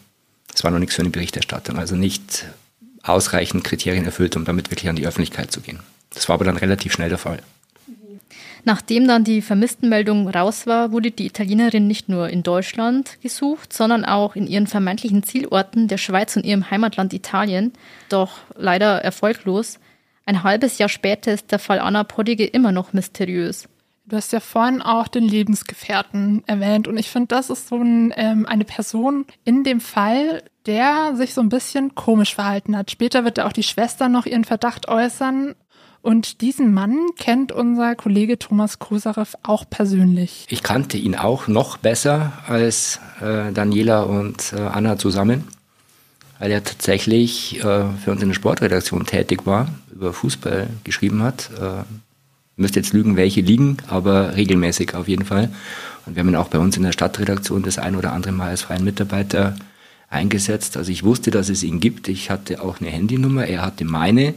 es 0.53 0.63
war 0.63 0.71
noch 0.71 0.79
nichts 0.79 0.95
für 0.95 1.01
eine 1.01 1.09
Berichterstattung, 1.09 1.77
also 1.77 1.95
nicht 1.95 2.45
ausreichend 3.01 3.63
Kriterien 3.63 4.05
erfüllt, 4.05 4.35
um 4.35 4.45
damit 4.45 4.71
wirklich 4.71 4.89
an 4.89 4.95
die 4.95 5.05
Öffentlichkeit 5.05 5.51
zu 5.51 5.61
gehen. 5.61 5.79
Das 6.13 6.29
war 6.29 6.35
aber 6.35 6.45
dann 6.45 6.57
relativ 6.57 6.93
schnell 6.93 7.09
der 7.09 7.17
Fall. 7.17 7.39
Nachdem 8.65 9.07
dann 9.07 9.25
die 9.25 9.41
Vermisstenmeldung 9.41 10.29
raus 10.29 10.65
war, 10.67 10.93
wurde 10.93 11.11
die 11.11 11.25
Italienerin 11.25 11.85
nicht 11.85 12.07
nur 12.07 12.29
in 12.29 12.43
Deutschland 12.43 13.21
gesucht, 13.21 13.73
sondern 13.73 14.05
auch 14.05 14.37
in 14.37 14.47
ihren 14.47 14.67
vermeintlichen 14.67 15.23
Zielorten 15.23 15.89
der 15.89 15.97
Schweiz 15.97 16.37
und 16.37 16.45
ihrem 16.45 16.71
Heimatland 16.71 17.13
Italien, 17.13 17.73
doch 18.07 18.37
leider 18.55 19.03
erfolglos. 19.03 19.79
Ein 20.25 20.43
halbes 20.43 20.77
Jahr 20.77 20.87
später 20.87 21.33
ist 21.33 21.51
der 21.51 21.59
Fall 21.59 21.79
Anna 21.79 22.05
Poddige 22.05 22.45
immer 22.45 22.71
noch 22.71 22.93
mysteriös. 22.93 23.67
Du 24.05 24.17
hast 24.17 24.33
ja 24.33 24.41
vorhin 24.41 24.81
auch 24.81 25.07
den 25.07 25.23
Lebensgefährten 25.23 26.43
erwähnt 26.45 26.89
und 26.89 26.97
ich 26.97 27.09
finde, 27.09 27.27
das 27.27 27.49
ist 27.49 27.69
so 27.69 27.77
ein, 27.77 28.13
ähm, 28.17 28.45
eine 28.45 28.65
Person 28.65 29.25
in 29.45 29.63
dem 29.63 29.79
Fall, 29.79 30.43
der 30.65 31.15
sich 31.15 31.33
so 31.33 31.39
ein 31.39 31.47
bisschen 31.47 31.95
komisch 31.95 32.35
verhalten 32.35 32.75
hat. 32.75 32.91
Später 32.91 33.23
wird 33.23 33.37
ja 33.37 33.47
auch 33.47 33.53
die 33.53 33.63
Schwester 33.63 34.09
noch 34.09 34.25
ihren 34.25 34.43
Verdacht 34.43 34.89
äußern 34.89 35.55
und 36.01 36.41
diesen 36.41 36.73
Mann 36.73 36.97
kennt 37.17 37.53
unser 37.53 37.95
Kollege 37.95 38.37
Thomas 38.37 38.77
Kosarev 38.77 39.37
auch 39.41 39.63
persönlich. 39.69 40.47
Ich 40.49 40.63
kannte 40.63 40.97
ihn 40.97 41.15
auch 41.15 41.47
noch 41.47 41.77
besser 41.77 42.33
als 42.45 42.99
äh, 43.21 43.53
Daniela 43.53 44.03
und 44.03 44.51
äh, 44.51 44.59
Anna 44.59 44.97
zusammen, 44.97 45.47
weil 46.39 46.51
er 46.51 46.61
tatsächlich 46.61 47.59
äh, 47.59 47.85
für 48.03 48.11
uns 48.11 48.21
in 48.21 48.27
der 48.27 48.35
Sportredaktion 48.35 49.05
tätig 49.05 49.45
war, 49.45 49.69
über 49.93 50.11
Fußball 50.11 50.67
geschrieben 50.83 51.23
hat. 51.23 51.49
Müsste 52.55 52.79
jetzt 52.79 52.93
lügen, 52.93 53.15
welche 53.15 53.41
liegen, 53.41 53.77
aber 53.87 54.35
regelmäßig 54.35 54.93
auf 54.93 55.07
jeden 55.07 55.25
Fall. 55.25 55.49
Und 56.05 56.15
wir 56.15 56.21
haben 56.21 56.29
ihn 56.29 56.35
auch 56.35 56.49
bei 56.49 56.59
uns 56.59 56.77
in 56.77 56.83
der 56.83 56.91
Stadtredaktion 56.91 57.63
das 57.63 57.77
ein 57.77 57.95
oder 57.95 58.13
andere 58.13 58.33
Mal 58.33 58.49
als 58.49 58.61
freien 58.61 58.83
Mitarbeiter 58.83 59.55
eingesetzt. 60.09 60.77
Also 60.77 60.91
ich 60.91 61.03
wusste, 61.03 61.31
dass 61.31 61.49
es 61.49 61.63
ihn 61.63 61.79
gibt. 61.79 62.07
Ich 62.07 62.29
hatte 62.29 62.61
auch 62.61 62.79
eine 62.79 62.91
Handynummer, 62.91 63.45
er 63.45 63.63
hatte 63.63 63.85
meine 63.85 64.33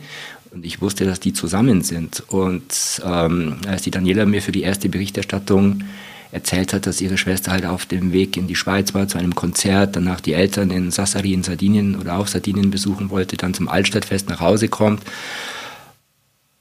und 0.51 0.65
ich 0.65 0.81
wusste, 0.81 1.05
dass 1.05 1.21
die 1.21 1.35
zusammen 1.35 1.83
sind. 1.83 2.25
Und 2.29 3.03
ähm, 3.05 3.57
als 3.69 3.83
die 3.83 3.91
Daniela 3.91 4.25
mir 4.25 4.41
für 4.41 4.53
die 4.53 4.63
erste 4.63 4.89
Berichterstattung 4.89 5.85
erzählt 6.33 6.73
hat, 6.73 6.87
dass 6.87 7.01
ihre 7.01 7.19
Schwester 7.19 7.53
halt 7.53 7.67
auf 7.67 7.87
dem 7.87 8.13
Weg 8.13 8.37
in 8.37 8.47
die 8.47 8.57
Schweiz 8.57 8.95
war 8.95 9.07
zu 9.09 9.19
einem 9.19 9.35
Konzert, 9.35 9.97
danach 9.97 10.21
die 10.21 10.33
Eltern 10.33 10.71
in 10.71 10.91
Sassari 10.91 11.33
in 11.33 11.43
Sardinien 11.43 11.97
oder 11.97 12.19
auf 12.19 12.29
Sardinien 12.29 12.71
besuchen 12.71 13.11
wollte, 13.11 13.37
dann 13.37 13.55
zum 13.55 13.69
Altstadtfest 13.69 14.29
nach 14.29 14.41
Hause 14.41 14.69
kommt 14.69 15.03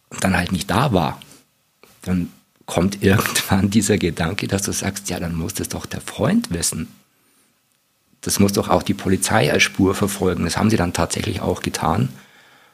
und 0.09 0.23
dann 0.23 0.37
halt 0.37 0.51
nicht 0.51 0.69
da 0.69 0.93
war, 0.93 1.19
dann 2.05 2.31
kommt 2.65 3.03
irgendwann 3.03 3.69
dieser 3.69 3.97
Gedanke, 3.97 4.47
dass 4.47 4.63
du 4.63 4.71
sagst, 4.71 5.09
ja, 5.09 5.19
dann 5.19 5.35
muss 5.35 5.53
das 5.53 5.69
doch 5.69 5.85
der 5.85 6.01
Freund 6.01 6.51
wissen. 6.51 6.87
Das 8.21 8.39
muss 8.39 8.53
doch 8.53 8.69
auch 8.69 8.81
die 8.81 8.95
Polizei 8.95 9.51
als 9.51 9.63
Spur 9.63 9.93
verfolgen. 9.93 10.45
Das 10.45 10.57
haben 10.57 10.71
sie 10.71 10.77
dann 10.77 10.93
tatsächlich 10.93 11.41
auch 11.41 11.61
getan. 11.61 12.09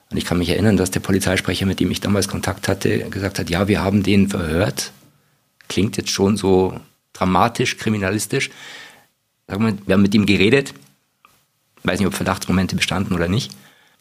Und 0.10 0.18
ich 0.18 0.26
kann 0.26 0.38
mich 0.38 0.50
erinnern, 0.50 0.78
dass 0.78 0.92
der 0.92 1.00
Polizeisprecher, 1.02 1.66
mit 1.66 1.80
dem 1.80 1.92
ich 1.92 2.00
damals 2.00 2.28
Kontakt 2.28 2.68
hatte, 2.68 3.10
gesagt 3.10 3.40
hat, 3.40 3.50
ja, 3.50 3.68
wir 3.68 3.82
haben 3.82 4.04
den 4.04 4.30
verhört. 4.30 4.92
Klingt 5.68 5.98
jetzt 5.98 6.10
schon 6.10 6.38
so 6.38 6.80
dramatisch, 7.14 7.78
kriminalistisch. 7.78 8.50
Sag 9.48 9.60
mal, 9.60 9.74
wir 9.86 9.94
haben 9.94 10.02
mit 10.02 10.14
ihm 10.14 10.26
geredet. 10.26 10.74
Weiß 11.84 12.00
nicht, 12.00 12.08
ob 12.08 12.14
Verdachtsmomente 12.14 12.76
bestanden 12.76 13.14
oder 13.14 13.28
nicht. 13.28 13.52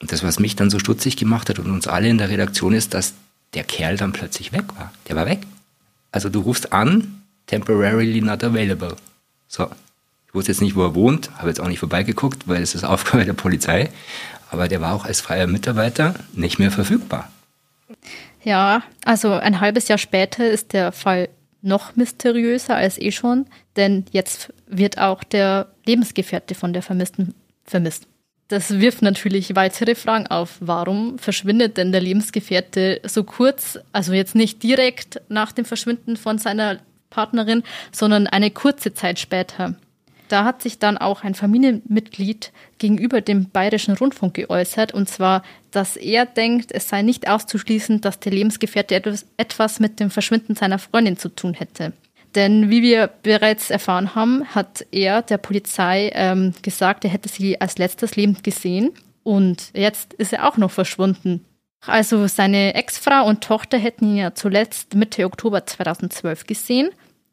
Und 0.00 0.12
das, 0.12 0.22
was 0.22 0.38
mich 0.38 0.56
dann 0.56 0.70
so 0.70 0.78
stutzig 0.78 1.16
gemacht 1.16 1.48
hat 1.48 1.58
und 1.58 1.70
uns 1.70 1.86
alle 1.86 2.08
in 2.08 2.18
der 2.18 2.28
Redaktion 2.28 2.74
ist, 2.74 2.94
dass 2.94 3.14
der 3.54 3.64
Kerl 3.64 3.96
dann 3.96 4.12
plötzlich 4.12 4.52
weg 4.52 4.64
war. 4.76 4.92
Der 5.08 5.16
war 5.16 5.26
weg. 5.26 5.40
Also 6.12 6.28
du 6.28 6.40
rufst 6.40 6.72
an, 6.72 7.22
temporarily 7.46 8.20
not 8.20 8.44
available. 8.44 8.96
So. 9.48 9.68
Ich 10.26 10.34
wusste 10.34 10.52
jetzt 10.52 10.60
nicht, 10.60 10.76
wo 10.76 10.84
er 10.84 10.94
wohnt, 10.94 11.30
habe 11.38 11.48
jetzt 11.48 11.60
auch 11.60 11.66
nicht 11.66 11.80
vorbeigeguckt, 11.80 12.46
weil 12.46 12.62
es 12.62 12.76
ist 12.76 12.84
Aufgabe 12.84 13.24
der 13.24 13.32
Polizei 13.32 13.90
aber 14.50 14.68
der 14.68 14.80
war 14.80 14.94
auch 14.94 15.04
als 15.04 15.20
freier 15.20 15.46
Mitarbeiter 15.46 16.14
nicht 16.32 16.58
mehr 16.58 16.70
verfügbar. 16.70 17.30
Ja, 18.42 18.82
also 19.04 19.32
ein 19.32 19.60
halbes 19.60 19.88
Jahr 19.88 19.98
später 19.98 20.48
ist 20.48 20.72
der 20.72 20.92
Fall 20.92 21.28
noch 21.62 21.94
mysteriöser 21.96 22.74
als 22.74 22.98
eh 22.98 23.12
schon, 23.12 23.46
denn 23.76 24.06
jetzt 24.12 24.52
wird 24.66 24.98
auch 24.98 25.22
der 25.22 25.68
Lebensgefährte 25.84 26.54
von 26.54 26.72
der 26.72 26.82
Vermissten 26.82 27.34
vermisst. 27.64 28.06
Das 28.50 28.80
wirft 28.80 29.00
natürlich 29.00 29.54
weitere 29.54 29.94
Fragen 29.94 30.26
auf. 30.26 30.56
Warum 30.58 31.20
verschwindet 31.20 31.76
denn 31.76 31.92
der 31.92 32.00
Lebensgefährte 32.00 33.00
so 33.04 33.22
kurz, 33.22 33.78
also 33.92 34.12
jetzt 34.12 34.34
nicht 34.34 34.64
direkt 34.64 35.20
nach 35.28 35.52
dem 35.52 35.64
Verschwinden 35.64 36.16
von 36.16 36.36
seiner 36.38 36.80
Partnerin, 37.10 37.62
sondern 37.92 38.26
eine 38.26 38.50
kurze 38.50 38.92
Zeit 38.92 39.20
später? 39.20 39.76
Da 40.26 40.44
hat 40.44 40.62
sich 40.62 40.80
dann 40.80 40.98
auch 40.98 41.22
ein 41.22 41.36
Familienmitglied 41.36 42.50
gegenüber 42.78 43.20
dem 43.20 43.50
Bayerischen 43.50 43.94
Rundfunk 43.94 44.34
geäußert, 44.34 44.92
und 44.92 45.08
zwar, 45.08 45.44
dass 45.70 45.96
er 45.96 46.26
denkt, 46.26 46.72
es 46.72 46.88
sei 46.88 47.02
nicht 47.02 47.28
auszuschließen, 47.28 48.00
dass 48.00 48.18
der 48.18 48.32
Lebensgefährte 48.32 49.14
etwas 49.36 49.78
mit 49.78 50.00
dem 50.00 50.10
Verschwinden 50.10 50.56
seiner 50.56 50.80
Freundin 50.80 51.16
zu 51.16 51.28
tun 51.28 51.54
hätte. 51.54 51.92
Denn 52.34 52.70
wie 52.70 52.82
wir 52.82 53.08
bereits 53.22 53.70
erfahren 53.70 54.14
haben, 54.14 54.44
hat 54.54 54.86
er 54.92 55.22
der 55.22 55.38
Polizei 55.38 56.10
ähm, 56.14 56.54
gesagt, 56.62 57.04
er 57.04 57.10
hätte 57.10 57.28
sie 57.28 57.60
als 57.60 57.78
letztes 57.78 58.16
lebend 58.16 58.44
gesehen. 58.44 58.92
Und 59.22 59.70
jetzt 59.74 60.14
ist 60.14 60.32
er 60.32 60.48
auch 60.48 60.56
noch 60.56 60.70
verschwunden. 60.70 61.44
Also 61.86 62.26
seine 62.26 62.74
Ex-Frau 62.74 63.26
und 63.26 63.42
Tochter 63.42 63.78
hätten 63.78 64.06
ihn 64.06 64.16
ja 64.16 64.34
zuletzt 64.34 64.94
Mitte 64.94 65.24
Oktober 65.24 65.66
2012 65.66 66.46
gesehen 66.46 66.90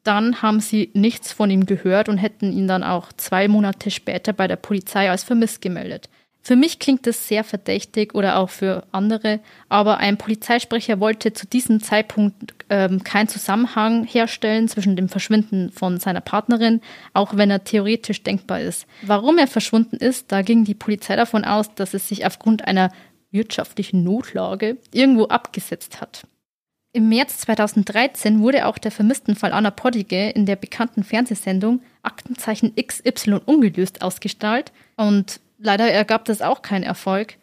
dann 0.08 0.40
haben 0.40 0.60
sie 0.60 0.90
nichts 0.94 1.32
von 1.32 1.50
ihm 1.50 1.66
gehört 1.66 2.08
und 2.08 2.16
hätten 2.16 2.50
ihn 2.50 2.66
dann 2.66 2.82
auch 2.82 3.12
zwei 3.12 3.46
Monate 3.46 3.90
später 3.90 4.32
bei 4.32 4.48
der 4.48 4.56
Polizei 4.56 5.10
als 5.10 5.22
vermisst 5.22 5.60
gemeldet. 5.60 6.08
Für 6.48 6.56
mich 6.56 6.78
klingt 6.78 7.06
das 7.06 7.28
sehr 7.28 7.44
verdächtig 7.44 8.14
oder 8.14 8.38
auch 8.38 8.48
für 8.48 8.86
andere, 8.90 9.40
aber 9.68 9.98
ein 9.98 10.16
Polizeisprecher 10.16 10.98
wollte 10.98 11.34
zu 11.34 11.46
diesem 11.46 11.82
Zeitpunkt 11.82 12.54
ähm, 12.70 13.04
keinen 13.04 13.28
Zusammenhang 13.28 14.04
herstellen 14.04 14.66
zwischen 14.66 14.96
dem 14.96 15.10
Verschwinden 15.10 15.70
von 15.70 16.00
seiner 16.00 16.22
Partnerin, 16.22 16.80
auch 17.12 17.36
wenn 17.36 17.50
er 17.50 17.64
theoretisch 17.64 18.22
denkbar 18.22 18.62
ist. 18.62 18.86
Warum 19.02 19.36
er 19.36 19.46
verschwunden 19.46 19.96
ist, 19.96 20.32
da 20.32 20.40
ging 20.40 20.64
die 20.64 20.72
Polizei 20.72 21.16
davon 21.16 21.44
aus, 21.44 21.74
dass 21.74 21.92
es 21.92 22.08
sich 22.08 22.24
aufgrund 22.24 22.66
einer 22.66 22.92
wirtschaftlichen 23.30 24.02
Notlage 24.02 24.78
irgendwo 24.90 25.26
abgesetzt 25.26 26.00
hat. 26.00 26.26
Im 26.94 27.10
März 27.10 27.40
2013 27.40 28.40
wurde 28.40 28.64
auch 28.64 28.78
der 28.78 28.90
vermissten 28.90 29.36
Fall 29.36 29.52
Anna 29.52 29.70
Poddige 29.70 30.30
in 30.30 30.46
der 30.46 30.56
bekannten 30.56 31.04
Fernsehsendung 31.04 31.82
Aktenzeichen 32.02 32.74
XY 32.74 33.40
ungelöst 33.44 34.00
ausgestrahlt 34.00 34.72
und 34.96 35.40
leider 35.58 35.90
ergab 35.90 36.24
das 36.24 36.42
auch 36.42 36.62
keinen 36.62 36.84
Erfolg. 36.84 37.36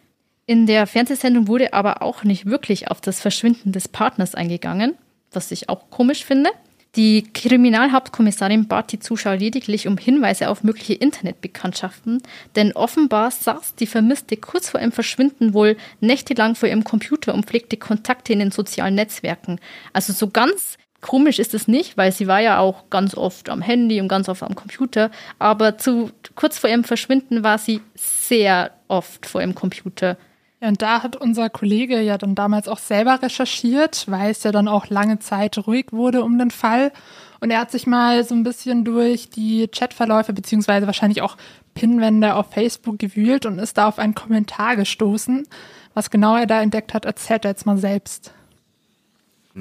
In 0.46 0.66
der 0.66 0.86
Fernsehsendung 0.86 1.48
wurde 1.48 1.72
aber 1.72 2.02
auch 2.02 2.24
nicht 2.24 2.46
wirklich 2.46 2.90
auf 2.90 3.00
das 3.00 3.20
Verschwinden 3.20 3.72
des 3.72 3.88
Partners 3.88 4.34
eingegangen, 4.34 4.96
was 5.32 5.50
ich 5.50 5.68
auch 5.68 5.90
komisch 5.90 6.24
finde. 6.24 6.50
Die 6.94 7.24
Kriminalhauptkommissarin 7.34 8.68
bat 8.68 8.90
die 8.90 8.98
Zuschauer 8.98 9.36
lediglich 9.36 9.86
um 9.86 9.98
Hinweise 9.98 10.48
auf 10.48 10.64
mögliche 10.64 10.94
Internetbekanntschaften, 10.94 12.22
denn 12.54 12.72
offenbar 12.72 13.30
saß 13.30 13.74
die 13.74 13.86
Vermisste 13.86 14.38
kurz 14.38 14.70
vor 14.70 14.80
ihrem 14.80 14.92
Verschwinden 14.92 15.52
wohl 15.52 15.76
nächtelang 16.00 16.54
vor 16.54 16.70
ihrem 16.70 16.84
Computer 16.84 17.34
und 17.34 17.44
pflegte 17.44 17.76
Kontakte 17.76 18.32
in 18.32 18.38
den 18.38 18.50
sozialen 18.50 18.94
Netzwerken. 18.94 19.60
Also 19.92 20.14
so 20.14 20.30
ganz 20.30 20.78
komisch 21.06 21.38
ist 21.38 21.54
es 21.54 21.68
nicht, 21.68 21.96
weil 21.96 22.10
sie 22.10 22.26
war 22.26 22.40
ja 22.40 22.58
auch 22.58 22.90
ganz 22.90 23.16
oft 23.16 23.48
am 23.48 23.62
Handy 23.62 24.00
und 24.00 24.08
ganz 24.08 24.28
oft 24.28 24.42
am 24.42 24.56
Computer, 24.56 25.10
aber 25.38 25.78
zu 25.78 26.10
kurz 26.34 26.58
vor 26.58 26.68
ihrem 26.68 26.82
Verschwinden 26.82 27.44
war 27.44 27.58
sie 27.58 27.80
sehr 27.94 28.72
oft 28.88 29.24
vor 29.24 29.40
ihrem 29.40 29.54
Computer. 29.54 30.16
Ja, 30.60 30.68
und 30.68 30.82
da 30.82 31.02
hat 31.02 31.14
unser 31.14 31.48
Kollege 31.48 32.00
ja 32.00 32.18
dann 32.18 32.34
damals 32.34 32.66
auch 32.66 32.78
selber 32.78 33.22
recherchiert, 33.22 34.04
weil 34.08 34.30
es 34.32 34.42
ja 34.42 34.50
dann 34.50 34.66
auch 34.66 34.88
lange 34.88 35.20
Zeit 35.20 35.58
ruhig 35.66 35.92
wurde 35.92 36.24
um 36.24 36.38
den 36.38 36.50
Fall. 36.50 36.92
Und 37.40 37.50
er 37.50 37.60
hat 37.60 37.70
sich 37.70 37.86
mal 37.86 38.24
so 38.24 38.34
ein 38.34 38.42
bisschen 38.42 38.84
durch 38.84 39.28
die 39.28 39.68
Chatverläufe 39.68 40.32
beziehungsweise 40.32 40.86
wahrscheinlich 40.86 41.22
auch 41.22 41.36
Pinwände 41.74 42.34
auf 42.34 42.50
Facebook 42.50 42.98
gewühlt 42.98 43.46
und 43.46 43.58
ist 43.58 43.78
da 43.78 43.86
auf 43.86 43.98
einen 43.98 44.14
Kommentar 44.14 44.74
gestoßen. 44.74 45.46
Was 45.94 46.10
genau 46.10 46.36
er 46.36 46.46
da 46.46 46.62
entdeckt 46.62 46.94
hat, 46.94 47.04
erzählt 47.04 47.44
er 47.44 47.52
jetzt 47.52 47.66
mal 47.66 47.76
selbst. 47.76 48.32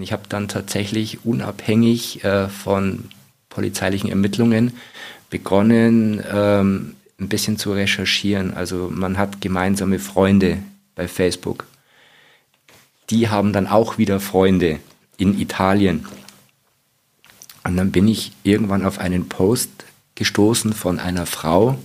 Ich 0.02 0.12
habe 0.12 0.24
dann 0.28 0.50
tatsächlich 0.50 1.24
unabhängig 1.24 2.24
äh, 2.24 2.50
von 2.50 3.06
polizeilichen 3.50 4.10
Ermittlungen 4.10 4.74
begonnen, 5.30 6.22
ähm, 6.30 6.96
ein 7.18 7.30
bisschen 7.30 7.58
zu 7.58 7.72
recherchieren. 7.72 8.54
Also 8.54 8.90
man 8.92 9.18
hat 9.18 9.40
gemeinsame 9.40 10.00
Freunde 10.00 10.58
bei 10.96 11.08
Facebook. 11.08 11.66
Die 13.10 13.30
haben 13.30 13.54
dann 13.54 13.68
auch 13.68 13.98
wieder 13.98 14.20
Freunde 14.20 14.80
in 15.18 15.40
Italien. 15.40 16.06
Und 17.64 17.78
dann 17.78 17.92
bin 17.92 18.08
ich 18.10 18.34
irgendwann 18.44 18.86
auf 18.86 19.00
einen 19.00 19.30
Post 19.30 19.86
gestoßen 20.16 20.74
von 20.74 21.00
einer 21.00 21.25
Frau, 21.25 21.78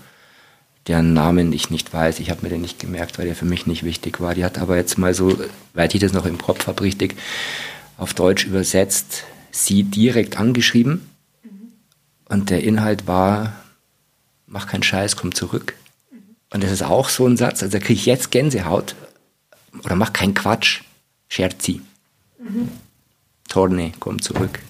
deren 0.89 1.15
Namen 1.15 1.53
ich 1.53 1.71
nicht 1.71 1.93
weiß. 1.93 2.19
Ich 2.19 2.31
habe 2.31 2.43
mir 2.43 2.49
den 2.49 2.61
nicht 2.61 2.81
gemerkt, 2.81 3.19
weil 3.19 3.27
der 3.27 3.37
für 3.37 3.45
mich 3.45 3.69
nicht 3.69 3.85
wichtig 3.85 4.21
war. 4.21 4.35
Die 4.35 4.45
hat 4.45 4.59
aber 4.59 4.77
jetzt 4.77 4.99
mal 4.99 5.15
so, 5.15 5.39
weil 5.75 5.89
ich 5.93 6.01
das 6.01 6.13
noch 6.13 6.27
im 6.27 6.39
Kopf 6.39 6.67
habe, 6.67 6.83
richtig 6.83 7.17
auf 8.01 8.15
Deutsch 8.15 8.47
übersetzt, 8.47 9.25
sie 9.51 9.83
direkt 9.83 10.39
angeschrieben. 10.39 11.07
Und 12.29 12.49
der 12.51 12.65
Inhalt 12.65 13.07
war, 13.07 13.61
mach 14.47 14.67
keinen 14.67 14.83
Scheiß, 14.83 15.17
komm 15.17 15.35
zurück. 15.35 15.75
Und 16.53 16.65
das 16.65 16.73
ist 16.73 16.83
auch 16.83 17.09
so 17.09 17.27
ein 17.27 17.37
Satz, 17.37 17.63
also 17.63 17.79
da 17.79 17.85
kriege 17.85 17.99
ich 17.99 18.07
jetzt 18.07 18.31
Gänsehaut. 18.31 18.95
Oder 19.85 19.97
mach 19.97 20.13
keinen 20.13 20.35
Quatsch, 20.35 20.81
Scherzi. 21.29 21.83
Mhm. 22.39 22.69
Torne, 23.49 23.93
komm 24.01 24.23
zurück. 24.23 24.61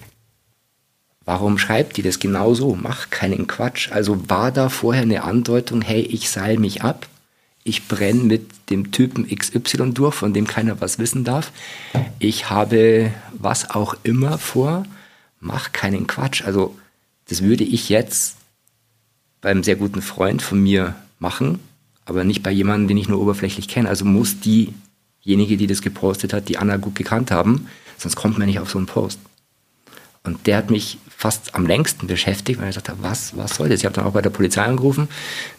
Warum 1.23 1.57
schreibt 1.57 1.97
die 1.97 2.01
das 2.01 2.19
genau 2.19 2.53
so? 2.53 2.75
Mach 2.75 3.11
keinen 3.11 3.47
Quatsch. 3.47 3.91
Also 3.91 4.29
war 4.29 4.51
da 4.51 4.69
vorher 4.69 5.03
eine 5.03 5.23
Andeutung, 5.23 5.81
hey, 5.81 6.01
ich 6.01 6.29
seil 6.29 6.57
mich 6.57 6.81
ab, 6.83 7.07
ich 7.63 7.87
brenne 7.87 8.23
mit 8.23 8.69
dem 8.69 8.91
Typen 8.91 9.27
XY 9.27 9.91
durch, 9.93 10.15
von 10.15 10.33
dem 10.33 10.47
keiner 10.47 10.81
was 10.81 10.99
wissen 10.99 11.23
darf. 11.23 11.51
Ich 12.19 12.49
habe 12.49 13.11
was 13.33 13.69
auch 13.69 13.95
immer 14.03 14.37
vor, 14.37 14.85
mach 15.39 15.71
keinen 15.71 16.07
Quatsch. 16.07 16.43
Also 16.43 16.77
das 17.27 17.43
würde 17.43 17.63
ich 17.63 17.89
jetzt 17.89 18.37
beim 19.41 19.63
sehr 19.63 19.75
guten 19.75 20.01
Freund 20.01 20.41
von 20.41 20.61
mir 20.61 20.95
machen, 21.19 21.59
aber 22.05 22.23
nicht 22.23 22.43
bei 22.43 22.51
jemandem, 22.51 22.87
den 22.89 22.97
ich 22.97 23.09
nur 23.09 23.21
oberflächlich 23.21 23.67
kenne. 23.67 23.89
Also 23.89 24.05
muss 24.05 24.39
diejenige, 24.39 25.57
die 25.57 25.67
das 25.67 25.81
gepostet 25.81 26.33
hat, 26.33 26.49
die 26.49 26.57
Anna 26.57 26.77
gut 26.77 26.95
gekannt 26.95 27.31
haben, 27.31 27.67
sonst 27.97 28.15
kommt 28.15 28.37
man 28.37 28.47
nicht 28.47 28.59
auf 28.59 28.71
so 28.71 28.79
einen 28.79 28.87
Post. 28.87 29.19
Und 30.23 30.45
der 30.47 30.57
hat 30.57 30.69
mich 30.69 30.99
fast 31.09 31.55
am 31.55 31.65
längsten 31.65 32.07
beschäftigt, 32.07 32.59
weil 32.61 32.69
ich 32.69 32.75
dachte, 32.75 32.93
was, 33.01 33.35
was 33.37 33.55
soll 33.55 33.69
das? 33.69 33.79
Ich 33.79 33.85
habe 33.85 33.95
dann 33.95 34.05
auch 34.05 34.13
bei 34.13 34.21
der 34.21 34.29
Polizei 34.29 34.63
angerufen, 34.63 35.07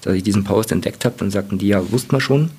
dass 0.02 0.14
ich 0.14 0.22
diesen 0.22 0.44
Post 0.44 0.72
entdeckt 0.72 1.04
habe. 1.04 1.16
Dann 1.18 1.30
sagten 1.30 1.58
die, 1.58 1.68
ja, 1.68 1.90
wussten 1.90 2.12
wir 2.12 2.20
schon. 2.20 2.50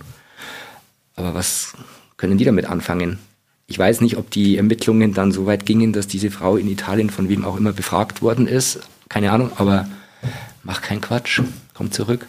Aber 1.15 1.33
was 1.33 1.74
können 2.17 2.38
die 2.38 2.45
damit 2.45 2.65
anfangen? 2.65 3.19
Ich 3.67 3.79
weiß 3.79 4.01
nicht, 4.01 4.17
ob 4.17 4.29
die 4.31 4.57
Ermittlungen 4.57 5.13
dann 5.13 5.31
so 5.31 5.45
weit 5.45 5.65
gingen, 5.65 5.93
dass 5.93 6.07
diese 6.07 6.31
Frau 6.31 6.57
in 6.57 6.69
Italien 6.69 7.10
von 7.10 7.29
wem 7.29 7.45
auch 7.45 7.57
immer 7.57 7.72
befragt 7.72 8.22
worden 8.22 8.48
ist. 8.48 8.81
Keine 9.10 9.31
Ahnung, 9.31 9.51
aber 9.55 9.88
mach 10.63 10.81
keinen 10.81 11.01
Quatsch. 11.01 11.41
Komm 11.74 11.91
zurück. 11.91 12.25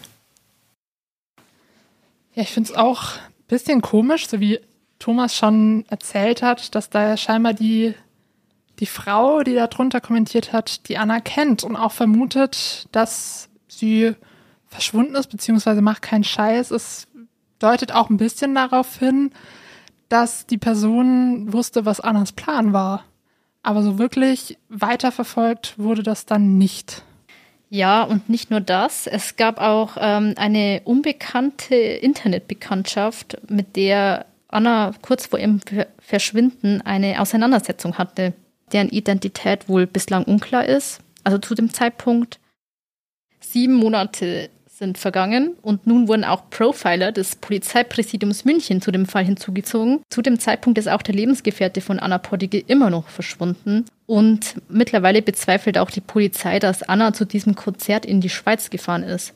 Ja, 2.33 2.43
ich 2.43 2.51
finde 2.51 2.71
es 2.71 2.75
auch 2.77 3.15
ein 3.15 3.47
bisschen 3.47 3.81
komisch, 3.81 4.27
so 4.27 4.39
wie 4.39 4.59
Thomas 4.99 5.35
schon 5.35 5.85
erzählt 5.89 6.41
hat, 6.41 6.75
dass 6.75 6.89
da 6.89 7.17
scheinbar 7.17 7.53
die 7.53 7.93
die 8.79 8.85
Frau, 8.85 9.43
die 9.43 9.55
da 9.55 9.67
drunter 9.67 10.01
kommentiert 10.01 10.53
hat, 10.53 10.87
die 10.89 10.97
Anna 10.97 11.19
kennt 11.19 11.63
und 11.63 11.75
auch 11.75 11.91
vermutet, 11.91 12.87
dass 12.91 13.49
sie 13.67 14.13
verschwunden 14.67 15.15
ist, 15.15 15.27
beziehungsweise 15.27 15.81
macht 15.81 16.01
keinen 16.01 16.23
Scheiß. 16.23 16.71
Es 16.71 17.07
deutet 17.59 17.93
auch 17.93 18.09
ein 18.09 18.17
bisschen 18.17 18.53
darauf 18.55 18.97
hin, 18.97 19.31
dass 20.09 20.45
die 20.45 20.57
Person 20.57 21.53
wusste, 21.53 21.85
was 21.85 21.99
Annas 21.99 22.33
Plan 22.33 22.73
war. 22.73 23.05
Aber 23.63 23.81
so 23.81 23.97
wirklich 23.97 24.57
weiterverfolgt 24.69 25.79
wurde 25.79 26.03
das 26.03 26.25
dann 26.25 26.57
nicht. 26.57 27.03
Ja, 27.69 28.03
und 28.03 28.29
nicht 28.29 28.51
nur 28.51 28.61
das. 28.61 29.07
Es 29.07 29.37
gab 29.37 29.59
auch 29.59 29.97
ähm, 29.99 30.35
eine 30.37 30.81
unbekannte 30.83 31.75
Internetbekanntschaft, 31.75 33.37
mit 33.49 33.75
der 33.75 34.27
Anna 34.49 34.93
kurz 35.01 35.25
vor 35.25 35.39
ihrem 35.39 35.61
Verschwinden 35.97 36.81
eine 36.81 37.19
Auseinandersetzung 37.19 37.97
hatte 37.97 38.33
deren 38.71 38.89
Identität 38.89 39.69
wohl 39.69 39.87
bislang 39.87 40.23
unklar 40.23 40.65
ist, 40.65 40.99
also 41.23 41.37
zu 41.37 41.55
dem 41.55 41.73
Zeitpunkt. 41.73 42.39
Sieben 43.39 43.73
Monate 43.73 44.49
sind 44.77 44.97
vergangen 44.97 45.55
und 45.61 45.87
nun 45.87 46.07
wurden 46.07 46.25
auch 46.25 46.49
Profiler 46.49 47.13
des 47.13 47.37
Polizeipräsidiums 47.37 48.43
München 48.43 48.81
zu 48.81 48.91
dem 48.91 49.05
Fall 49.05 49.23
hinzugezogen. 49.23 50.01
Zu 50.09 50.21
dem 50.21 50.37
Zeitpunkt 50.37 50.77
ist 50.77 50.89
auch 50.89 51.01
der 51.01 51.15
Lebensgefährte 51.15 51.79
von 51.79 51.97
Anna 51.97 52.17
Poddige 52.17 52.59
immer 52.59 52.89
noch 52.89 53.07
verschwunden 53.07 53.85
und 54.05 54.55
mittlerweile 54.67 55.21
bezweifelt 55.21 55.77
auch 55.77 55.89
die 55.89 56.01
Polizei, 56.01 56.59
dass 56.59 56.83
Anna 56.83 57.13
zu 57.13 57.25
diesem 57.25 57.55
Konzert 57.55 58.05
in 58.05 58.19
die 58.19 58.29
Schweiz 58.29 58.69
gefahren 58.69 59.03
ist. 59.03 59.33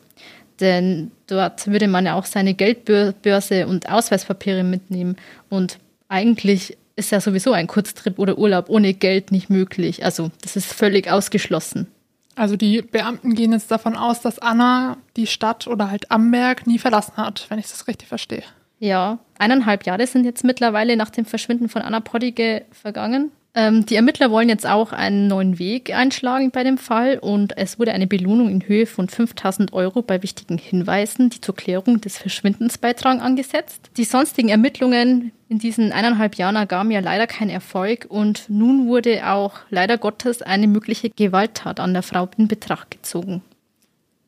Denn 0.59 1.11
dort 1.27 1.67
würde 1.67 1.87
man 1.87 2.05
ja 2.05 2.15
auch 2.15 2.25
seine 2.25 2.53
Geldbörse 2.53 3.65
und 3.65 3.89
Ausweispapiere 3.89 4.63
mitnehmen 4.63 5.15
und 5.49 5.79
eigentlich 6.09 6.77
ist 6.99 7.11
ja 7.11 7.21
sowieso 7.21 7.53
ein 7.53 7.67
Kurztrip 7.67 8.19
oder 8.19 8.37
Urlaub 8.37 8.69
ohne 8.69 8.93
Geld 8.93 9.31
nicht 9.31 9.49
möglich. 9.49 10.05
Also 10.05 10.31
das 10.41 10.55
ist 10.55 10.71
völlig 10.71 11.09
ausgeschlossen. 11.09 11.87
Also 12.35 12.55
die 12.55 12.81
Beamten 12.81 13.33
gehen 13.33 13.51
jetzt 13.51 13.71
davon 13.71 13.97
aus, 13.97 14.21
dass 14.21 14.39
Anna 14.39 14.97
die 15.17 15.27
Stadt 15.27 15.67
oder 15.67 15.89
halt 15.89 16.11
Amberg 16.11 16.67
nie 16.67 16.79
verlassen 16.79 17.17
hat, 17.17 17.45
wenn 17.49 17.59
ich 17.59 17.67
das 17.67 17.87
richtig 17.87 18.07
verstehe. 18.07 18.43
Ja, 18.79 19.19
eineinhalb 19.37 19.85
Jahre 19.85 20.07
sind 20.07 20.23
jetzt 20.23 20.45
mittlerweile 20.45 20.95
nach 20.95 21.09
dem 21.09 21.25
Verschwinden 21.25 21.67
von 21.67 21.81
Anna 21.81 21.99
Poddige 21.99 22.65
vergangen. 22.71 23.31
Ähm, 23.55 23.85
die 23.85 23.95
Ermittler 23.95 24.29
wollen 24.29 24.47
jetzt 24.47 24.67
auch 24.67 24.93
einen 24.93 25.27
neuen 25.27 25.57
Weg 25.57 25.93
einschlagen 25.93 26.51
bei 26.51 26.63
dem 26.63 26.77
Fall 26.77 27.17
und 27.17 27.57
es 27.57 27.79
wurde 27.79 27.93
eine 27.93 28.05
Belohnung 28.05 28.49
in 28.49 28.67
Höhe 28.67 28.85
von 28.85 29.09
5000 29.09 29.73
Euro 29.73 30.03
bei 30.03 30.21
wichtigen 30.21 30.59
Hinweisen, 30.59 31.31
die 31.31 31.41
zur 31.41 31.55
Klärung 31.55 31.99
des 31.99 32.19
Verschwindens 32.19 32.77
beitragen, 32.77 33.21
angesetzt. 33.21 33.89
Die 33.97 34.03
sonstigen 34.03 34.49
Ermittlungen 34.49 35.31
in 35.47 35.57
diesen 35.57 35.91
eineinhalb 35.91 36.35
Jahren 36.35 36.57
ergaben 36.57 36.91
ja 36.91 36.99
leider 36.99 37.25
keinen 37.25 37.49
Erfolg 37.49 38.05
und 38.07 38.45
nun 38.49 38.87
wurde 38.87 39.27
auch 39.27 39.55
leider 39.71 39.97
Gottes 39.97 40.43
eine 40.43 40.67
mögliche 40.67 41.09
Gewalttat 41.09 41.79
an 41.79 41.93
der 41.93 42.03
Frau 42.03 42.29
in 42.37 42.47
Betracht 42.47 42.91
gezogen. 42.91 43.41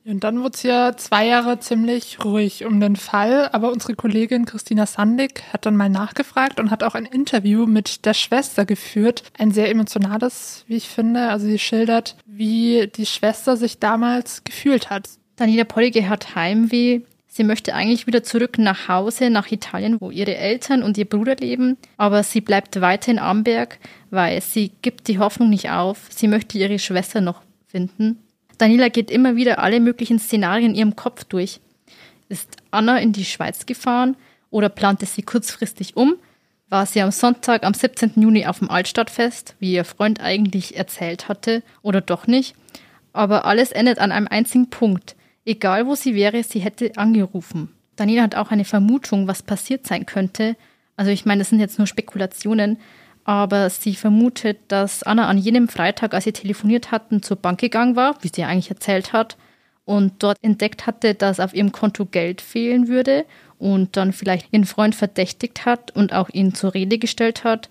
Und 0.03 0.23
dann 0.23 0.39
wurde 0.39 0.55
es 0.55 0.63
ja 0.63 0.97
zwei 0.97 1.27
Jahre 1.27 1.59
ziemlich 1.59 2.23
ruhig 2.25 2.65
um 2.65 2.79
den 2.79 2.95
Fall, 2.95 3.49
aber 3.51 3.71
unsere 3.71 3.93
Kollegin 3.93 4.45
Christina 4.45 4.87
Sandig 4.87 5.43
hat 5.53 5.65
dann 5.67 5.75
mal 5.77 5.89
nachgefragt 5.89 6.59
und 6.59 6.71
hat 6.71 6.83
auch 6.83 6.95
ein 6.95 7.05
Interview 7.05 7.67
mit 7.67 8.05
der 8.05 8.15
Schwester 8.15 8.65
geführt. 8.65 9.23
Ein 9.37 9.51
sehr 9.51 9.69
emotionales, 9.69 10.63
wie 10.67 10.77
ich 10.77 10.87
finde. 10.87 11.29
Also 11.29 11.45
sie 11.45 11.59
schildert, 11.59 12.15
wie 12.25 12.89
die 12.95 13.05
Schwester 13.05 13.57
sich 13.57 13.77
damals 13.77 14.43
gefühlt 14.43 14.89
hat. 14.89 15.07
Daniela 15.35 15.65
Pollige 15.65 16.09
hat 16.09 16.35
Heimweh. 16.35 17.01
Sie 17.27 17.43
möchte 17.43 17.75
eigentlich 17.75 18.07
wieder 18.07 18.23
zurück 18.23 18.57
nach 18.57 18.87
Hause, 18.87 19.29
nach 19.29 19.51
Italien, 19.51 20.01
wo 20.01 20.11
ihre 20.11 20.35
Eltern 20.35 20.83
und 20.83 20.97
ihr 20.97 21.05
Bruder 21.05 21.35
leben. 21.35 21.77
Aber 21.97 22.23
sie 22.23 22.41
bleibt 22.41 22.81
weiter 22.81 23.11
in 23.11 23.19
Amberg, 23.19 23.77
weil 24.09 24.41
sie 24.41 24.71
gibt 24.81 25.07
die 25.07 25.19
Hoffnung 25.19 25.49
nicht 25.49 25.69
auf. 25.69 26.07
Sie 26.09 26.27
möchte 26.27 26.57
ihre 26.57 26.79
Schwester 26.79 27.21
noch 27.21 27.41
finden. 27.67 28.17
Daniela 28.61 28.89
geht 28.89 29.09
immer 29.09 29.35
wieder 29.35 29.57
alle 29.57 29.79
möglichen 29.79 30.19
Szenarien 30.19 30.71
in 30.71 30.75
ihrem 30.75 30.95
Kopf 30.95 31.23
durch. 31.23 31.59
Ist 32.29 32.57
Anna 32.69 32.99
in 32.99 33.11
die 33.11 33.25
Schweiz 33.25 33.65
gefahren 33.65 34.15
oder 34.51 34.69
plante 34.69 35.07
sie 35.07 35.23
kurzfristig 35.23 35.97
um? 35.97 36.13
War 36.69 36.85
sie 36.85 37.01
am 37.01 37.09
Sonntag, 37.09 37.63
am 37.63 37.73
17. 37.73 38.13
Juni 38.17 38.45
auf 38.45 38.59
dem 38.59 38.69
Altstadtfest, 38.69 39.55
wie 39.59 39.73
ihr 39.73 39.83
Freund 39.83 40.21
eigentlich 40.21 40.77
erzählt 40.77 41.27
hatte, 41.27 41.63
oder 41.81 42.01
doch 42.01 42.27
nicht? 42.27 42.53
Aber 43.13 43.45
alles 43.45 43.71
endet 43.71 43.97
an 43.97 44.11
einem 44.11 44.27
einzigen 44.27 44.69
Punkt. 44.69 45.15
Egal 45.43 45.87
wo 45.87 45.95
sie 45.95 46.13
wäre, 46.13 46.43
sie 46.43 46.59
hätte 46.59 46.91
angerufen. 46.97 47.69
Daniela 47.95 48.21
hat 48.21 48.35
auch 48.35 48.51
eine 48.51 48.63
Vermutung, 48.63 49.27
was 49.27 49.41
passiert 49.41 49.87
sein 49.87 50.05
könnte. 50.05 50.55
Also 50.95 51.09
ich 51.09 51.25
meine, 51.25 51.39
das 51.39 51.49
sind 51.49 51.59
jetzt 51.59 51.79
nur 51.79 51.87
Spekulationen, 51.87 52.77
aber 53.23 53.69
sie 53.69 53.95
vermutet, 53.95 54.59
dass 54.67 55.03
Anna 55.03 55.27
an 55.27 55.37
jenem 55.37 55.67
Freitag, 55.67 56.13
als 56.13 56.23
sie 56.23 56.33
telefoniert 56.33 56.91
hatten, 56.91 57.21
zur 57.21 57.37
Bank 57.37 57.59
gegangen 57.59 57.95
war, 57.95 58.15
wie 58.21 58.31
sie 58.33 58.43
eigentlich 58.43 58.69
erzählt 58.69 59.13
hat, 59.13 59.37
und 59.85 60.13
dort 60.19 60.37
entdeckt 60.41 60.87
hatte, 60.87 61.15
dass 61.15 61.39
auf 61.39 61.53
ihrem 61.53 61.71
Konto 61.71 62.05
Geld 62.05 62.39
fehlen 62.41 62.87
würde 62.87 63.25
und 63.59 63.97
dann 63.97 64.13
vielleicht 64.13 64.53
ihren 64.53 64.65
Freund 64.65 64.95
verdächtigt 64.95 65.65
hat 65.65 65.91
und 65.91 66.13
auch 66.13 66.29
ihn 66.29 66.53
zur 66.53 66.73
Rede 66.73 66.97
gestellt 66.97 67.43
hat. 67.43 67.69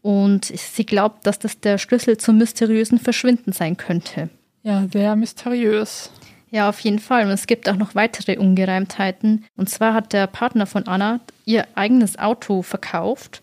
Und 0.00 0.44
sie 0.44 0.86
glaubt, 0.86 1.26
dass 1.26 1.38
das 1.38 1.60
der 1.60 1.78
Schlüssel 1.78 2.16
zum 2.16 2.38
mysteriösen 2.38 2.98
Verschwinden 2.98 3.52
sein 3.52 3.76
könnte. 3.76 4.30
Ja, 4.62 4.86
sehr 4.92 5.16
mysteriös. 5.16 6.10
Ja, 6.50 6.68
auf 6.68 6.80
jeden 6.80 7.00
Fall. 7.00 7.26
Und 7.26 7.32
es 7.32 7.46
gibt 7.46 7.68
auch 7.68 7.76
noch 7.76 7.94
weitere 7.94 8.38
Ungereimtheiten. 8.38 9.44
Und 9.56 9.68
zwar 9.68 9.92
hat 9.94 10.12
der 10.12 10.26
Partner 10.26 10.66
von 10.66 10.86
Anna 10.86 11.20
ihr 11.44 11.66
eigenes 11.74 12.18
Auto 12.18 12.62
verkauft 12.62 13.42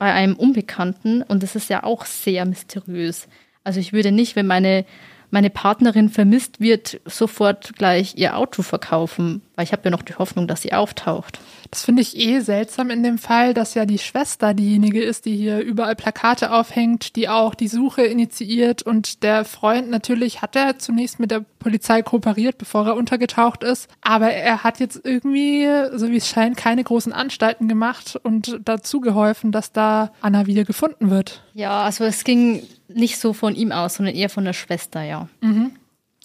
bei 0.00 0.14
einem 0.14 0.34
Unbekannten 0.34 1.20
und 1.20 1.42
das 1.42 1.54
ist 1.54 1.68
ja 1.68 1.84
auch 1.84 2.06
sehr 2.06 2.46
mysteriös. 2.46 3.28
Also 3.64 3.80
ich 3.80 3.92
würde 3.92 4.12
nicht, 4.12 4.34
wenn 4.34 4.46
meine 4.46 4.86
meine 5.30 5.50
Partnerin 5.50 6.08
vermisst 6.08 6.60
wird, 6.60 7.00
sofort 7.04 7.76
gleich 7.76 8.14
ihr 8.16 8.36
Auto 8.36 8.62
verkaufen, 8.62 9.42
weil 9.54 9.64
ich 9.64 9.72
habe 9.72 9.82
ja 9.84 9.90
noch 9.90 10.02
die 10.02 10.14
Hoffnung, 10.14 10.46
dass 10.46 10.62
sie 10.62 10.72
auftaucht. 10.72 11.38
Das 11.70 11.84
finde 11.84 12.02
ich 12.02 12.16
eh 12.16 12.40
seltsam 12.40 12.90
in 12.90 13.02
dem 13.02 13.18
Fall, 13.18 13.54
dass 13.54 13.74
ja 13.74 13.86
die 13.86 13.98
Schwester 13.98 14.54
diejenige 14.54 15.02
ist, 15.02 15.24
die 15.24 15.36
hier 15.36 15.60
überall 15.60 15.94
Plakate 15.94 16.52
aufhängt, 16.52 17.14
die 17.16 17.28
auch 17.28 17.54
die 17.54 17.68
Suche 17.68 18.02
initiiert 18.02 18.82
und 18.82 19.22
der 19.22 19.44
Freund 19.44 19.88
natürlich 19.88 20.42
hat 20.42 20.56
er 20.56 20.78
zunächst 20.78 21.20
mit 21.20 21.30
der 21.30 21.44
Polizei 21.58 22.02
kooperiert, 22.02 22.58
bevor 22.58 22.86
er 22.86 22.96
untergetaucht 22.96 23.62
ist, 23.62 23.88
aber 24.00 24.32
er 24.32 24.64
hat 24.64 24.80
jetzt 24.80 25.00
irgendwie, 25.04 25.68
so 25.94 26.10
wie 26.10 26.16
es 26.16 26.28
scheint, 26.28 26.56
keine 26.56 26.82
großen 26.82 27.12
Anstalten 27.12 27.68
gemacht 27.68 28.18
und 28.22 28.58
dazu 28.64 29.00
geholfen, 29.00 29.52
dass 29.52 29.72
da 29.72 30.10
Anna 30.20 30.46
wieder 30.46 30.64
gefunden 30.64 31.10
wird. 31.10 31.44
Ja, 31.54 31.82
also 31.82 32.04
es 32.04 32.24
ging 32.24 32.62
nicht 32.94 33.18
so 33.18 33.32
von 33.32 33.54
ihm 33.54 33.72
aus, 33.72 33.94
sondern 33.94 34.14
eher 34.14 34.28
von 34.28 34.44
der 34.44 34.52
Schwester, 34.52 35.02
ja. 35.02 35.28
Mhm. 35.40 35.72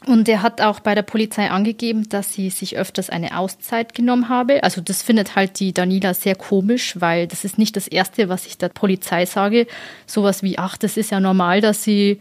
Und 0.05 0.27
er 0.27 0.41
hat 0.41 0.61
auch 0.61 0.81
bei 0.81 0.93
der 0.93 1.01
Polizei 1.01 1.49
angegeben, 1.49 2.07
dass 2.09 2.33
sie 2.33 2.49
sich 2.49 2.77
öfters 2.77 3.09
eine 3.09 3.37
Auszeit 3.37 3.95
genommen 3.95 4.29
habe. 4.29 4.63
Also 4.63 4.81
das 4.81 5.01
findet 5.01 5.35
halt 5.35 5.59
die 5.59 5.73
Daniela 5.73 6.13
sehr 6.13 6.35
komisch, 6.35 6.99
weil 6.99 7.27
das 7.27 7.45
ist 7.45 7.57
nicht 7.57 7.75
das 7.75 7.87
Erste, 7.87 8.29
was 8.29 8.45
ich 8.45 8.57
der 8.57 8.69
Polizei 8.69 9.25
sage. 9.25 9.67
Sowas 10.05 10.43
wie, 10.43 10.57
ach, 10.57 10.77
das 10.77 10.97
ist 10.97 11.11
ja 11.11 11.19
normal, 11.19 11.61
dass 11.61 11.83
sie, 11.83 12.19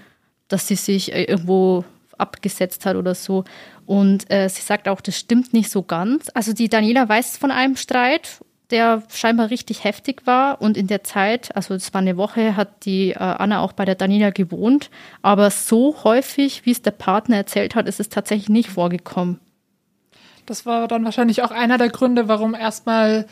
dass 0.48 0.68
sie 0.68 0.76
sich 0.76 1.12
irgendwo 1.12 1.84
abgesetzt 2.16 2.86
hat 2.86 2.96
oder 2.96 3.14
so. 3.14 3.44
Und 3.86 4.30
äh, 4.30 4.48
sie 4.48 4.62
sagt 4.62 4.88
auch, 4.88 5.00
das 5.00 5.18
stimmt 5.18 5.52
nicht 5.52 5.68
so 5.68 5.82
ganz. 5.82 6.30
Also 6.32 6.52
die 6.52 6.68
Daniela 6.68 7.08
weiß 7.08 7.36
von 7.36 7.50
einem 7.50 7.76
Streit, 7.76 8.38
der 8.74 9.04
scheinbar 9.08 9.50
richtig 9.50 9.84
heftig 9.84 10.26
war. 10.26 10.60
Und 10.60 10.76
in 10.76 10.88
der 10.88 11.04
Zeit, 11.04 11.54
also 11.54 11.74
es 11.74 11.94
war 11.94 12.00
eine 12.00 12.16
Woche, 12.16 12.56
hat 12.56 12.84
die 12.84 13.10
äh, 13.10 13.18
Anna 13.18 13.60
auch 13.60 13.72
bei 13.72 13.84
der 13.84 13.94
Daniela 13.94 14.30
gewohnt. 14.30 14.90
Aber 15.22 15.50
so 15.50 16.02
häufig, 16.02 16.66
wie 16.66 16.72
es 16.72 16.82
der 16.82 16.90
Partner 16.90 17.36
erzählt 17.36 17.76
hat, 17.76 17.86
ist 17.86 18.00
es 18.00 18.08
tatsächlich 18.08 18.48
nicht 18.48 18.68
vorgekommen. 18.68 19.38
Das 20.44 20.66
war 20.66 20.88
dann 20.88 21.04
wahrscheinlich 21.04 21.42
auch 21.42 21.52
einer 21.52 21.78
der 21.78 21.88
Gründe, 21.88 22.26
warum 22.26 22.54
erstmal 22.54 23.26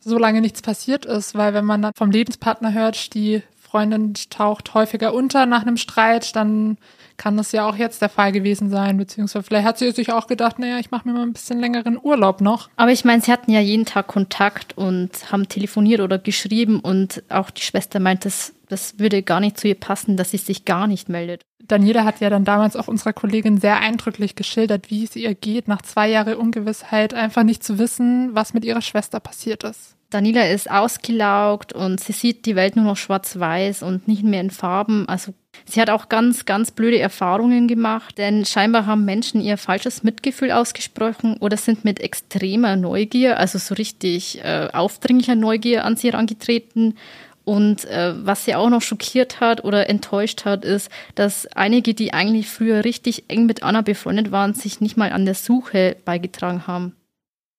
so 0.00 0.16
lange 0.16 0.40
nichts 0.40 0.62
passiert 0.62 1.04
ist, 1.04 1.34
weil 1.34 1.52
wenn 1.52 1.66
man 1.66 1.82
dann 1.82 1.92
vom 1.94 2.10
Lebenspartner 2.10 2.72
hört, 2.72 3.12
die 3.12 3.42
Freundin 3.60 4.14
taucht 4.30 4.72
häufiger 4.72 5.12
unter 5.12 5.44
nach 5.44 5.62
einem 5.62 5.76
Streit, 5.76 6.34
dann 6.34 6.78
kann 7.16 7.36
das 7.36 7.52
ja 7.52 7.68
auch 7.68 7.76
jetzt 7.76 8.02
der 8.02 8.08
Fall 8.08 8.32
gewesen 8.32 8.70
sein, 8.70 8.96
beziehungsweise 8.96 9.44
vielleicht 9.44 9.66
hat 9.66 9.78
sie 9.78 9.90
sich 9.92 10.12
auch 10.12 10.26
gedacht, 10.26 10.58
naja, 10.58 10.78
ich 10.78 10.90
mache 10.90 11.08
mir 11.08 11.14
mal 11.14 11.22
ein 11.22 11.32
bisschen 11.32 11.60
längeren 11.60 11.98
Urlaub 12.00 12.40
noch. 12.40 12.68
Aber 12.76 12.92
ich 12.92 13.04
meine, 13.04 13.22
sie 13.22 13.32
hatten 13.32 13.50
ja 13.50 13.60
jeden 13.60 13.86
Tag 13.86 14.06
Kontakt 14.06 14.76
und 14.76 15.32
haben 15.32 15.48
telefoniert 15.48 16.00
oder 16.00 16.18
geschrieben 16.18 16.80
und 16.80 17.22
auch 17.28 17.50
die 17.50 17.62
Schwester 17.62 18.00
meint, 18.00 18.24
das, 18.24 18.54
das 18.68 18.98
würde 18.98 19.22
gar 19.22 19.40
nicht 19.40 19.58
zu 19.58 19.68
ihr 19.68 19.74
passen, 19.74 20.16
dass 20.16 20.30
sie 20.30 20.38
sich 20.38 20.64
gar 20.64 20.86
nicht 20.86 21.08
meldet. 21.08 21.42
Daniela 21.68 22.04
hat 22.04 22.20
ja 22.20 22.30
dann 22.30 22.44
damals 22.44 22.76
auch 22.76 22.88
unserer 22.88 23.12
Kollegin 23.12 23.58
sehr 23.58 23.80
eindrücklich 23.80 24.36
geschildert, 24.36 24.90
wie 24.90 25.04
es 25.04 25.16
ihr 25.16 25.34
geht, 25.34 25.68
nach 25.68 25.82
zwei 25.82 26.08
Jahren 26.08 26.34
Ungewissheit 26.34 27.12
einfach 27.12 27.42
nicht 27.42 27.64
zu 27.64 27.78
wissen, 27.78 28.30
was 28.34 28.54
mit 28.54 28.64
ihrer 28.64 28.82
Schwester 28.82 29.20
passiert 29.20 29.64
ist. 29.64 29.96
Daniela 30.10 30.48
ist 30.48 30.70
ausgelaugt 30.70 31.72
und 31.72 31.98
sie 31.98 32.12
sieht 32.12 32.46
die 32.46 32.54
Welt 32.54 32.76
nur 32.76 32.84
noch 32.84 32.96
schwarz-weiß 32.96 33.82
und 33.82 34.06
nicht 34.06 34.22
mehr 34.22 34.40
in 34.40 34.50
Farben. 34.50 35.08
Also 35.08 35.34
sie 35.64 35.80
hat 35.80 35.90
auch 35.90 36.08
ganz, 36.08 36.44
ganz 36.44 36.70
blöde 36.70 36.98
Erfahrungen 36.98 37.68
gemacht, 37.68 38.18
denn 38.18 38.44
scheinbar 38.44 38.86
haben 38.86 39.04
Menschen 39.04 39.40
ihr 39.40 39.56
falsches 39.56 40.02
Mitgefühl 40.02 40.52
ausgesprochen 40.52 41.36
oder 41.38 41.56
sind 41.56 41.84
mit 41.84 42.00
extremer 42.00 42.76
Neugier, 42.76 43.38
also 43.38 43.58
so 43.58 43.74
richtig 43.74 44.44
äh, 44.44 44.68
aufdringlicher 44.72 45.34
Neugier 45.34 45.84
an 45.84 45.96
sie 45.96 46.10
herangetreten. 46.10 46.96
Und 47.44 47.84
äh, 47.84 48.12
was 48.26 48.44
sie 48.44 48.56
auch 48.56 48.68
noch 48.70 48.82
schockiert 48.82 49.38
hat 49.40 49.62
oder 49.62 49.88
enttäuscht 49.88 50.44
hat, 50.44 50.64
ist, 50.64 50.90
dass 51.14 51.46
einige, 51.46 51.94
die 51.94 52.12
eigentlich 52.12 52.48
früher 52.48 52.84
richtig 52.84 53.24
eng 53.28 53.46
mit 53.46 53.62
Anna 53.62 53.82
befreundet 53.82 54.32
waren, 54.32 54.54
sich 54.54 54.80
nicht 54.80 54.96
mal 54.96 55.12
an 55.12 55.24
der 55.24 55.34
Suche 55.34 55.96
beigetragen 56.04 56.66
haben. 56.66 56.96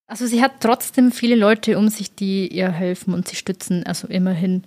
Also 0.05 0.25
sie 0.25 0.41
hat 0.41 0.59
trotzdem 0.59 1.11
viele 1.11 1.35
Leute 1.35 1.77
um 1.77 1.89
sich, 1.89 2.15
die 2.15 2.47
ihr 2.47 2.69
helfen 2.69 3.13
und 3.13 3.27
sie 3.27 3.35
stützen, 3.35 3.85
also 3.85 4.07
immerhin. 4.07 4.63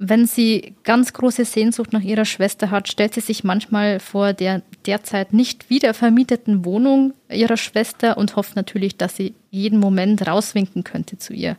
Wenn 0.00 0.26
sie 0.26 0.74
ganz 0.84 1.12
große 1.12 1.44
Sehnsucht 1.44 1.92
nach 1.92 2.02
ihrer 2.02 2.24
Schwester 2.24 2.70
hat, 2.70 2.86
stellt 2.86 3.14
sie 3.14 3.20
sich 3.20 3.42
manchmal 3.42 3.98
vor 3.98 4.32
der 4.32 4.62
derzeit 4.86 5.32
nicht 5.32 5.70
wieder 5.70 5.92
vermieteten 5.92 6.64
Wohnung 6.64 7.14
ihrer 7.28 7.56
Schwester 7.56 8.16
und 8.16 8.36
hofft 8.36 8.54
natürlich, 8.54 8.96
dass 8.96 9.16
sie 9.16 9.34
jeden 9.50 9.80
Moment 9.80 10.24
rauswinken 10.24 10.84
könnte 10.84 11.18
zu 11.18 11.34
ihr. 11.34 11.56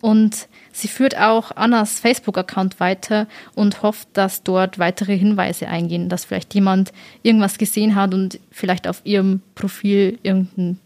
Und 0.00 0.48
sie 0.72 0.86
führt 0.86 1.16
auch 1.16 1.50
Annas 1.56 1.98
Facebook-Account 1.98 2.78
weiter 2.78 3.26
und 3.56 3.82
hofft, 3.82 4.08
dass 4.12 4.44
dort 4.44 4.78
weitere 4.78 5.16
Hinweise 5.16 5.66
eingehen, 5.66 6.08
dass 6.08 6.24
vielleicht 6.24 6.54
jemand 6.54 6.92
irgendwas 7.24 7.58
gesehen 7.58 7.96
hat 7.96 8.14
und 8.14 8.38
vielleicht 8.52 8.86
auf 8.86 9.00
ihrem 9.04 9.42
Profil 9.56 10.18
irgendein 10.22 10.78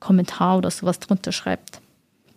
Kommentar 0.00 0.58
oder 0.58 0.70
sowas 0.70 1.00
drunter 1.00 1.32
schreibt. 1.32 1.80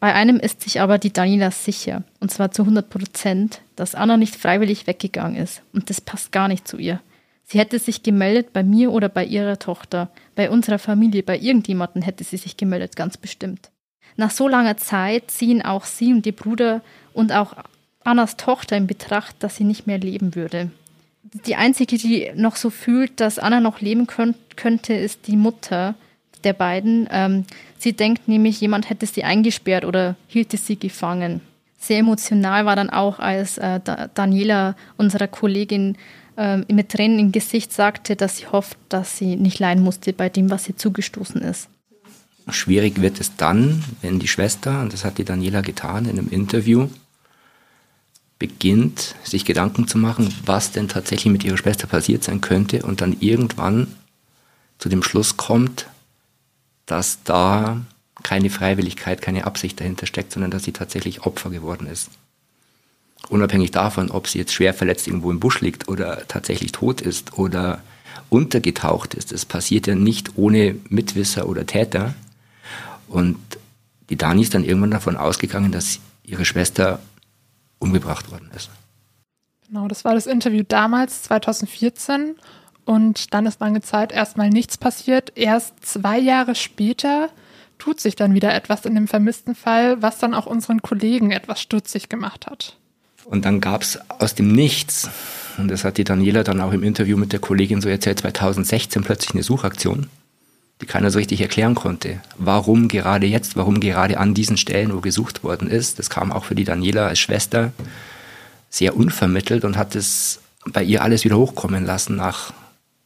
Bei 0.02 0.16
einem 0.16 0.38
ist 0.38 0.62
sich 0.62 0.82
aber 0.82 0.98
die 0.98 1.14
Daniela 1.14 1.52
sicher, 1.52 2.04
und 2.20 2.32
zwar 2.32 2.50
zu 2.50 2.64
100 2.64 2.90
Prozent, 2.90 3.62
dass 3.76 3.94
Anna 3.94 4.18
nicht 4.18 4.36
freiwillig 4.36 4.88
weggegangen 4.88 5.40
ist. 5.40 5.62
Und 5.74 5.92
das 5.92 6.02
passt 6.02 6.32
gar 6.32 6.48
nicht 6.48 6.68
zu 6.68 6.78
ihr. 6.78 7.00
Sie 7.44 7.60
hätte 7.60 7.78
sich 7.78 8.02
gemeldet 8.02 8.52
bei 8.52 8.64
mir 8.64 8.92
oder 8.94 9.10
bei 9.10 9.24
ihrer 9.24 9.60
Tochter, 9.60 10.10
bei 10.34 10.50
unserer 10.50 10.80
Familie, 10.80 11.22
bei 11.22 11.38
irgendjemandem 11.38 12.02
hätte 12.02 12.24
sie 12.24 12.38
sich 12.38 12.58
gemeldet, 12.58 12.96
ganz 12.96 13.16
bestimmt. 13.16 13.70
Nach 14.18 14.32
so 14.32 14.48
langer 14.48 14.78
Zeit 14.78 15.30
ziehen 15.30 15.62
auch 15.62 15.86
sie 15.86 16.12
und 16.12 16.26
ihr 16.26 16.36
Bruder 16.36 16.82
und 17.14 17.32
auch 17.32 17.54
Annas 18.04 18.38
Tochter 18.38 18.78
in 18.78 18.88
Betracht, 18.88 19.36
dass 19.44 19.58
sie 19.58 19.66
nicht 19.66 19.86
mehr 19.86 20.00
leben 20.00 20.34
würde. 20.34 20.72
Die 21.46 21.56
einzige, 21.56 22.00
die 22.00 22.32
noch 22.34 22.56
so 22.56 22.72
fühlt, 22.72 23.20
dass 23.20 23.38
Anna 23.38 23.60
noch 23.60 23.82
leben 23.82 24.08
könnt, 24.08 24.58
könnte, 24.58 24.94
ist 24.94 25.28
die 25.28 25.38
Mutter, 25.38 25.94
der 26.42 26.54
beiden. 26.54 27.08
Ähm, 27.12 27.46
sie 27.78 27.94
denkt 27.94 28.28
nämlich, 28.28 28.62
jemand 28.62 28.90
hätte 28.90 29.06
sie 29.06 29.24
eingesperrt 29.24 29.86
oder 29.86 30.16
hielte 30.28 30.58
sie 30.58 30.78
gefangen. 30.78 31.42
Sehr 31.80 32.00
emotional 32.00 32.66
war 32.66 32.76
dann 32.76 32.90
auch, 32.90 33.20
als 33.20 33.58
äh, 33.58 33.80
Daniela, 34.14 34.76
unserer 34.98 35.28
Kollegin, 35.28 35.98
äh, 36.38 36.58
mit 36.72 36.90
Tränen 36.90 37.20
im 37.20 37.32
Gesicht 37.32 37.74
sagte, 37.74 38.16
dass 38.16 38.38
sie 38.38 38.48
hofft, 38.48 38.78
dass 38.90 39.18
sie 39.18 39.36
nicht 39.36 39.60
leiden 39.60 39.84
musste 39.84 40.14
bei 40.14 40.30
dem, 40.30 40.50
was 40.50 40.70
ihr 40.70 40.78
zugestoßen 40.78 41.42
ist. 41.42 41.70
Schwierig 42.50 43.02
wird 43.02 43.20
es 43.20 43.36
dann, 43.36 43.84
wenn 44.02 44.20
die 44.20 44.28
Schwester, 44.28 44.82
und 44.82 44.94
das 44.94 45.06
hat 45.06 45.18
die 45.18 45.24
Daniela 45.24 45.62
getan 45.62 46.06
in 46.06 46.18
einem 46.18 46.30
Interview, 46.30 46.90
beginnt, 48.40 49.14
sich 49.24 49.46
Gedanken 49.46 49.88
zu 49.88 50.00
machen, 50.00 50.34
was 50.46 50.72
denn 50.72 50.88
tatsächlich 50.88 51.32
mit 51.32 51.44
ihrer 51.44 51.58
Schwester 51.58 51.86
passiert 51.86 52.24
sein 52.24 52.42
könnte 52.42 52.82
und 52.82 53.02
dann 53.02 53.16
irgendwann 53.20 53.88
zu 54.80 54.90
dem 54.90 55.04
Schluss 55.04 55.38
kommt, 55.38 55.86
dass 56.92 57.24
da 57.24 57.82
keine 58.22 58.50
Freiwilligkeit, 58.50 59.22
keine 59.22 59.46
Absicht 59.46 59.80
dahinter 59.80 60.06
steckt, 60.06 60.34
sondern 60.34 60.52
dass 60.52 60.64
sie 60.64 60.74
tatsächlich 60.74 61.26
Opfer 61.26 61.50
geworden 61.50 61.88
ist. 61.88 62.10
Unabhängig 63.30 63.72
davon, 63.72 64.12
ob 64.12 64.28
sie 64.28 64.40
jetzt 64.40 64.54
schwer 64.54 64.74
verletzt 64.74 65.08
irgendwo 65.08 65.32
im 65.32 65.40
Busch 65.40 65.62
liegt 65.62 65.88
oder 65.88 66.28
tatsächlich 66.28 66.72
tot 66.74 67.02
ist 67.02 67.38
oder 67.38 67.82
untergetaucht 68.30 69.14
ist. 69.14 69.32
Das 69.32 69.46
passiert 69.46 69.88
ja 69.88 69.96
nicht 69.96 70.38
ohne 70.38 70.76
Mitwisser 70.90 71.48
oder 71.48 71.66
Täter. 71.66 72.14
Und 73.08 73.38
die 74.10 74.18
Dani 74.18 74.42
ist 74.42 74.54
dann 74.54 74.66
irgendwann 74.66 74.92
davon 74.92 75.16
ausgegangen, 75.16 75.72
dass 75.72 76.00
ihre 76.24 76.46
Schwester 76.46 77.00
umgebracht 77.80 78.32
worden 78.32 78.52
ist. 78.56 78.70
Genau, 79.68 79.88
das 79.88 80.04
war 80.04 80.14
das 80.14 80.28
Interview 80.28 80.64
damals, 80.68 81.24
2014. 81.24 82.36
Und 82.92 83.34
dann 83.34 83.46
ist 83.46 83.62
lange 83.62 83.80
Zeit 83.80 84.12
erstmal 84.12 84.50
nichts 84.50 84.78
passiert. 84.78 85.32
Erst 85.36 85.76
zwei 85.82 86.20
Jahre 86.20 86.56
später 86.56 87.30
tut 87.78 88.02
sich 88.02 88.18
dann 88.18 88.34
wieder 88.34 88.54
etwas 88.54 88.86
in 88.86 88.96
dem 88.96 89.08
vermissten 89.08 89.56
Fall, 89.56 90.02
was 90.02 90.18
dann 90.18 90.34
auch 90.34 90.46
unseren 90.46 90.82
Kollegen 90.82 91.32
etwas 91.32 91.62
stutzig 91.62 92.10
gemacht 92.10 92.48
hat. 92.48 92.76
Und 93.24 93.46
dann 93.46 93.62
gab 93.62 93.84
es 93.84 93.98
aus 94.20 94.36
dem 94.36 94.52
Nichts, 94.52 95.10
und 95.58 95.70
das 95.70 95.86
hat 95.86 96.00
die 96.00 96.04
Daniela 96.04 96.44
dann 96.44 96.60
auch 96.60 96.74
im 96.74 96.84
Interview 96.84 97.16
mit 97.16 97.32
der 97.32 97.40
Kollegin 97.40 97.80
so 97.80 97.88
erzählt, 97.88 98.20
2016 98.20 99.06
plötzlich 99.06 99.36
eine 99.36 99.44
Suchaktion, 99.44 100.08
die 100.82 100.86
keiner 100.86 101.12
so 101.12 101.20
richtig 101.20 101.40
erklären 101.40 101.76
konnte. 101.76 102.20
Warum 102.38 102.90
gerade 102.90 103.26
jetzt, 103.26 103.56
warum 103.56 103.80
gerade 103.80 104.18
an 104.18 104.34
diesen 104.34 104.58
Stellen, 104.58 104.94
wo 104.94 105.00
gesucht 105.00 105.46
worden 105.46 105.70
ist. 105.70 105.98
Das 105.98 106.10
kam 106.10 106.34
auch 106.34 106.44
für 106.44 106.56
die 106.56 106.66
Daniela 106.66 107.08
als 107.08 107.20
Schwester 107.20 107.72
sehr 108.70 108.98
unvermittelt 108.98 109.64
und 109.64 109.78
hat 109.78 109.96
es 109.96 110.42
bei 110.66 110.84
ihr 110.84 111.02
alles 111.02 111.24
wieder 111.24 111.38
hochkommen 111.38 111.86
lassen 111.86 112.18
nach 112.18 112.52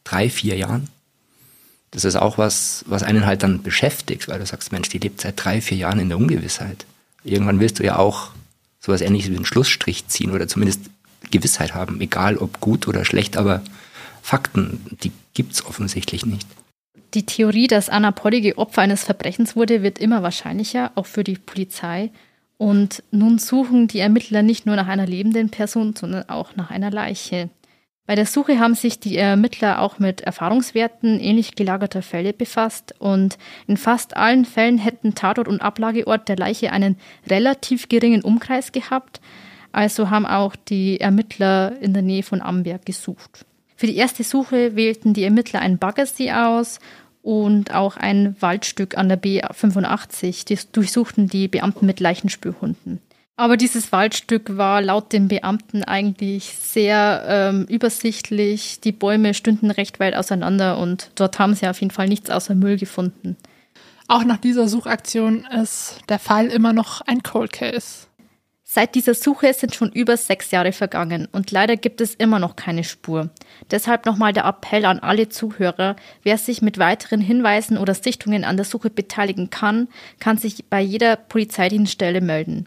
drei, 0.06 0.30
vier 0.30 0.56
Jahren. 0.56 0.88
Das 1.90 2.04
ist 2.04 2.16
auch 2.16 2.38
was, 2.38 2.84
was 2.86 3.02
einen 3.02 3.26
halt 3.26 3.42
dann 3.42 3.62
beschäftigt, 3.62 4.28
weil 4.28 4.38
du 4.38 4.46
sagst, 4.46 4.72
Mensch, 4.72 4.88
die 4.88 4.98
lebt 4.98 5.20
seit 5.20 5.42
drei, 5.42 5.60
vier 5.60 5.78
Jahren 5.78 5.98
in 5.98 6.08
der 6.08 6.18
Ungewissheit. 6.18 6.86
Irgendwann 7.24 7.60
willst 7.60 7.78
du 7.78 7.84
ja 7.84 7.96
auch 7.96 8.30
sowas 8.80 9.00
ähnliches 9.00 9.30
wie 9.30 9.36
einen 9.36 9.46
Schlussstrich 9.46 10.06
ziehen 10.06 10.30
oder 10.30 10.46
zumindest 10.46 10.80
Gewissheit 11.30 11.74
haben, 11.74 12.00
egal 12.00 12.36
ob 12.36 12.60
gut 12.60 12.86
oder 12.86 13.04
schlecht, 13.04 13.36
aber 13.36 13.62
Fakten, 14.22 14.80
die 15.02 15.12
gibt 15.34 15.54
es 15.54 15.64
offensichtlich 15.64 16.26
nicht. 16.26 16.46
Die 17.14 17.26
Theorie, 17.26 17.66
dass 17.66 17.88
Anna 17.88 18.10
Pollige 18.10 18.58
Opfer 18.58 18.82
eines 18.82 19.04
Verbrechens 19.04 19.56
wurde, 19.56 19.82
wird 19.82 19.98
immer 19.98 20.22
wahrscheinlicher, 20.22 20.92
auch 20.94 21.06
für 21.06 21.24
die 21.24 21.36
Polizei. 21.36 22.10
Und 22.58 23.02
nun 23.10 23.38
suchen 23.38 23.86
die 23.86 24.00
Ermittler 24.00 24.42
nicht 24.42 24.66
nur 24.66 24.76
nach 24.76 24.86
einer 24.86 25.06
lebenden 25.06 25.50
Person, 25.50 25.94
sondern 25.94 26.28
auch 26.28 26.56
nach 26.56 26.70
einer 26.70 26.90
Leiche. 26.90 27.50
Bei 28.06 28.14
der 28.14 28.26
Suche 28.26 28.60
haben 28.60 28.74
sich 28.74 29.00
die 29.00 29.16
Ermittler 29.16 29.82
auch 29.82 29.98
mit 29.98 30.20
Erfahrungswerten 30.20 31.18
ähnlich 31.18 31.56
gelagerter 31.56 32.02
Fälle 32.02 32.32
befasst 32.32 32.94
und 33.00 33.36
in 33.66 33.76
fast 33.76 34.16
allen 34.16 34.44
Fällen 34.44 34.78
hätten 34.78 35.16
Tatort 35.16 35.48
und 35.48 35.60
Ablageort 35.60 36.28
der 36.28 36.36
Leiche 36.36 36.72
einen 36.72 36.98
relativ 37.28 37.88
geringen 37.88 38.22
Umkreis 38.22 38.70
gehabt. 38.70 39.20
Also 39.72 40.08
haben 40.08 40.24
auch 40.24 40.54
die 40.54 41.00
Ermittler 41.00 41.76
in 41.80 41.94
der 41.94 42.02
Nähe 42.02 42.22
von 42.22 42.40
Amberg 42.40 42.86
gesucht. 42.86 43.44
Für 43.74 43.88
die 43.88 43.96
erste 43.96 44.22
Suche 44.22 44.76
wählten 44.76 45.12
die 45.12 45.24
Ermittler 45.24 45.60
einen 45.60 45.78
Baggersee 45.78 46.32
aus 46.32 46.78
und 47.22 47.74
auch 47.74 47.96
ein 47.96 48.36
Waldstück 48.40 48.96
an 48.96 49.08
der 49.08 49.20
B85. 49.20 50.46
Die 50.46 50.58
durchsuchten 50.70 51.28
die 51.28 51.48
Beamten 51.48 51.84
mit 51.84 51.98
Leichenspürhunden. 51.98 53.00
Aber 53.36 53.58
dieses 53.58 53.92
Waldstück 53.92 54.56
war 54.56 54.80
laut 54.80 55.12
dem 55.12 55.28
Beamten 55.28 55.84
eigentlich 55.84 56.54
sehr 56.58 57.24
ähm, 57.28 57.66
übersichtlich. 57.68 58.80
Die 58.80 58.92
Bäume 58.92 59.34
stünden 59.34 59.70
recht 59.70 60.00
weit 60.00 60.14
auseinander 60.14 60.78
und 60.78 61.10
dort 61.16 61.38
haben 61.38 61.54
sie 61.54 61.68
auf 61.68 61.80
jeden 61.80 61.90
Fall 61.90 62.08
nichts 62.08 62.30
außer 62.30 62.54
Müll 62.54 62.78
gefunden. 62.78 63.36
Auch 64.08 64.24
nach 64.24 64.38
dieser 64.38 64.68
Suchaktion 64.68 65.44
ist 65.44 66.00
der 66.08 66.18
Fall 66.18 66.46
immer 66.46 66.72
noch 66.72 67.02
ein 67.02 67.22
Cold 67.22 67.52
Case. 67.52 68.06
Seit 68.68 68.94
dieser 68.94 69.14
Suche 69.14 69.52
sind 69.52 69.74
schon 69.74 69.92
über 69.92 70.16
sechs 70.16 70.50
Jahre 70.50 70.72
vergangen 70.72 71.28
und 71.30 71.50
leider 71.50 71.76
gibt 71.76 72.00
es 72.00 72.14
immer 72.14 72.38
noch 72.38 72.56
keine 72.56 72.84
Spur. 72.84 73.30
Deshalb 73.70 74.06
nochmal 74.06 74.32
der 74.32 74.44
Appell 74.44 74.84
an 74.86 74.98
alle 74.98 75.28
Zuhörer, 75.28 75.94
wer 76.22 76.36
sich 76.36 76.62
mit 76.62 76.78
weiteren 76.78 77.20
Hinweisen 77.20 77.78
oder 77.78 77.94
Sichtungen 77.94 78.44
an 78.44 78.56
der 78.56 78.64
Suche 78.64 78.90
beteiligen 78.90 79.50
kann, 79.50 79.88
kann 80.20 80.36
sich 80.36 80.64
bei 80.68 80.80
jeder 80.80 81.16
Polizeidienststelle 81.16 82.20
melden. 82.20 82.66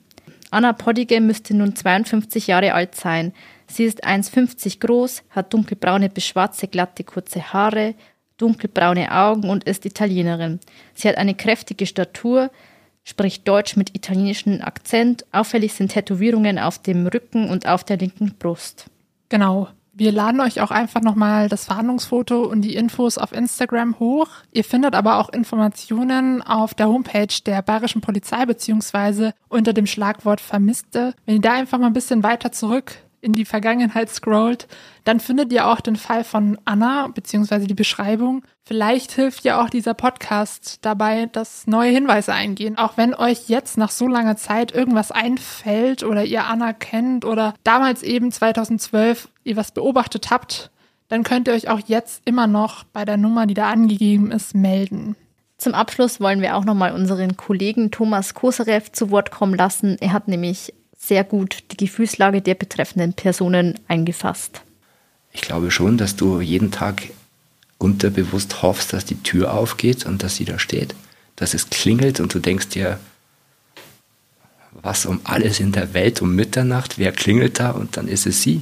Anna 0.51 0.73
Poddige 0.73 1.21
müsste 1.21 1.55
nun 1.55 1.75
52 1.75 2.47
Jahre 2.47 2.73
alt 2.73 2.95
sein. 2.95 3.33
Sie 3.67 3.83
ist 3.83 4.05
1,50 4.05 4.79
groß, 4.79 5.23
hat 5.29 5.53
dunkelbraune 5.53 6.09
bis 6.09 6.25
schwarze 6.25 6.67
glatte 6.67 7.03
kurze 7.03 7.53
Haare, 7.53 7.93
dunkelbraune 8.37 9.11
Augen 9.11 9.49
und 9.49 9.65
ist 9.65 9.85
Italienerin. 9.85 10.59
Sie 10.95 11.07
hat 11.07 11.17
eine 11.17 11.35
kräftige 11.35 11.85
Statur, 11.85 12.49
spricht 13.03 13.47
Deutsch 13.47 13.75
mit 13.75 13.95
italienischem 13.95 14.61
Akzent. 14.61 15.25
Auffällig 15.31 15.73
sind 15.73 15.91
Tätowierungen 15.91 16.57
auf 16.57 16.79
dem 16.79 17.05
Rücken 17.05 17.49
und 17.49 17.67
auf 17.67 17.83
der 17.83 17.97
linken 17.97 18.35
Brust. 18.39 18.85
Genau. 19.29 19.69
Wir 19.99 20.13
laden 20.13 20.39
euch 20.39 20.61
auch 20.61 20.71
einfach 20.71 21.01
nochmal 21.01 21.49
das 21.49 21.65
Fahndungsfoto 21.65 22.43
und 22.43 22.61
die 22.61 22.75
Infos 22.75 23.17
auf 23.17 23.33
Instagram 23.33 23.99
hoch. 23.99 24.29
Ihr 24.53 24.63
findet 24.63 24.95
aber 24.95 25.17
auch 25.17 25.27
Informationen 25.27 26.41
auf 26.41 26.73
der 26.73 26.87
Homepage 26.87 27.27
der 27.45 27.61
Bayerischen 27.61 27.99
Polizei 27.99 28.45
beziehungsweise 28.45 29.33
unter 29.49 29.73
dem 29.73 29.85
Schlagwort 29.85 30.39
Vermisste. 30.39 31.13
Wenn 31.25 31.35
ihr 31.35 31.41
da 31.41 31.51
einfach 31.51 31.79
mal 31.79 31.87
ein 31.87 31.93
bisschen 31.93 32.23
weiter 32.23 32.53
zurück 32.53 32.93
in 33.19 33.33
die 33.33 33.43
Vergangenheit 33.43 34.09
scrollt, 34.09 34.69
dann 35.03 35.19
findet 35.19 35.51
ihr 35.51 35.67
auch 35.67 35.81
den 35.81 35.97
Fall 35.97 36.23
von 36.23 36.57
Anna 36.63 37.09
beziehungsweise 37.13 37.67
die 37.67 37.73
Beschreibung. 37.73 38.43
Vielleicht 38.65 39.11
hilft 39.11 39.43
ja 39.43 39.61
auch 39.61 39.69
dieser 39.69 39.93
Podcast 39.93 40.77
dabei, 40.83 41.25
dass 41.25 41.67
neue 41.67 41.91
Hinweise 41.91 42.33
eingehen. 42.33 42.77
Auch 42.77 42.95
wenn 42.95 43.13
euch 43.13 43.49
jetzt 43.49 43.77
nach 43.77 43.91
so 43.91 44.07
langer 44.07 44.37
Zeit 44.37 44.71
irgendwas 44.71 45.11
einfällt 45.11 46.03
oder 46.03 46.23
ihr 46.23 46.45
Anna 46.45 46.73
kennt 46.73 47.25
oder 47.25 47.53
damals 47.63 48.03
eben 48.03 48.31
2012 48.31 49.27
ihr 49.49 49.57
was 49.57 49.71
beobachtet 49.71 50.29
habt, 50.29 50.71
dann 51.09 51.23
könnt 51.23 51.47
ihr 51.47 51.53
euch 51.53 51.67
auch 51.67 51.81
jetzt 51.87 52.21
immer 52.25 52.47
noch 52.47 52.83
bei 52.83 53.03
der 53.03 53.17
Nummer, 53.17 53.47
die 53.47 53.55
da 53.55 53.69
angegeben 53.69 54.31
ist, 54.31 54.55
melden. 54.55 55.15
Zum 55.57 55.73
Abschluss 55.73 56.21
wollen 56.21 56.41
wir 56.41 56.55
auch 56.55 56.63
nochmal 56.63 56.93
unseren 56.93 57.35
Kollegen 57.35 57.91
Thomas 57.91 58.33
Kosarev 58.33 58.91
zu 58.93 59.11
Wort 59.11 59.31
kommen 59.31 59.55
lassen. 59.55 59.97
Er 59.99 60.13
hat 60.13 60.29
nämlich 60.29 60.73
sehr 60.97 61.23
gut 61.23 61.63
die 61.71 61.77
Gefühlslage 61.77 62.41
der 62.41 62.55
betreffenden 62.55 63.13
Personen 63.13 63.77
eingefasst. 63.87 64.61
Ich 65.33 65.41
glaube 65.41 65.71
schon, 65.71 65.97
dass 65.97 66.15
du 66.15 66.39
jeden 66.39 66.71
Tag 66.71 67.09
unterbewusst 67.77 68.61
hoffst, 68.61 68.93
dass 68.93 69.05
die 69.05 69.21
Tür 69.21 69.53
aufgeht 69.53 70.05
und 70.05 70.23
dass 70.23 70.35
sie 70.35 70.45
da 70.45 70.59
steht, 70.59 70.95
dass 71.35 71.53
es 71.53 71.69
klingelt 71.69 72.19
und 72.19 72.33
du 72.33 72.39
denkst 72.39 72.69
dir, 72.69 72.99
was 74.81 75.05
um 75.05 75.19
alles 75.23 75.59
in 75.59 75.71
der 75.71 75.93
Welt 75.93 76.21
um 76.21 76.35
Mitternacht, 76.35 76.97
wer 76.97 77.11
klingelt 77.11 77.59
da 77.59 77.71
und 77.71 77.97
dann 77.97 78.07
ist 78.07 78.25
es 78.25 78.41
sie. 78.43 78.61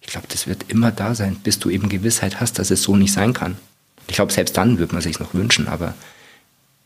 Ich 0.00 0.08
glaube, 0.08 0.26
das 0.28 0.46
wird 0.46 0.66
immer 0.68 0.90
da 0.90 1.14
sein, 1.14 1.36
bis 1.36 1.58
du 1.58 1.70
eben 1.70 1.88
Gewissheit 1.88 2.40
hast, 2.40 2.58
dass 2.58 2.70
es 2.70 2.82
so 2.82 2.96
nicht 2.96 3.12
sein 3.12 3.32
kann. 3.32 3.56
Ich 4.08 4.14
glaube, 4.14 4.32
selbst 4.32 4.56
dann 4.56 4.78
wird 4.78 4.92
man 4.92 5.02
sich 5.02 5.20
noch 5.20 5.34
wünschen, 5.34 5.68
aber 5.68 5.94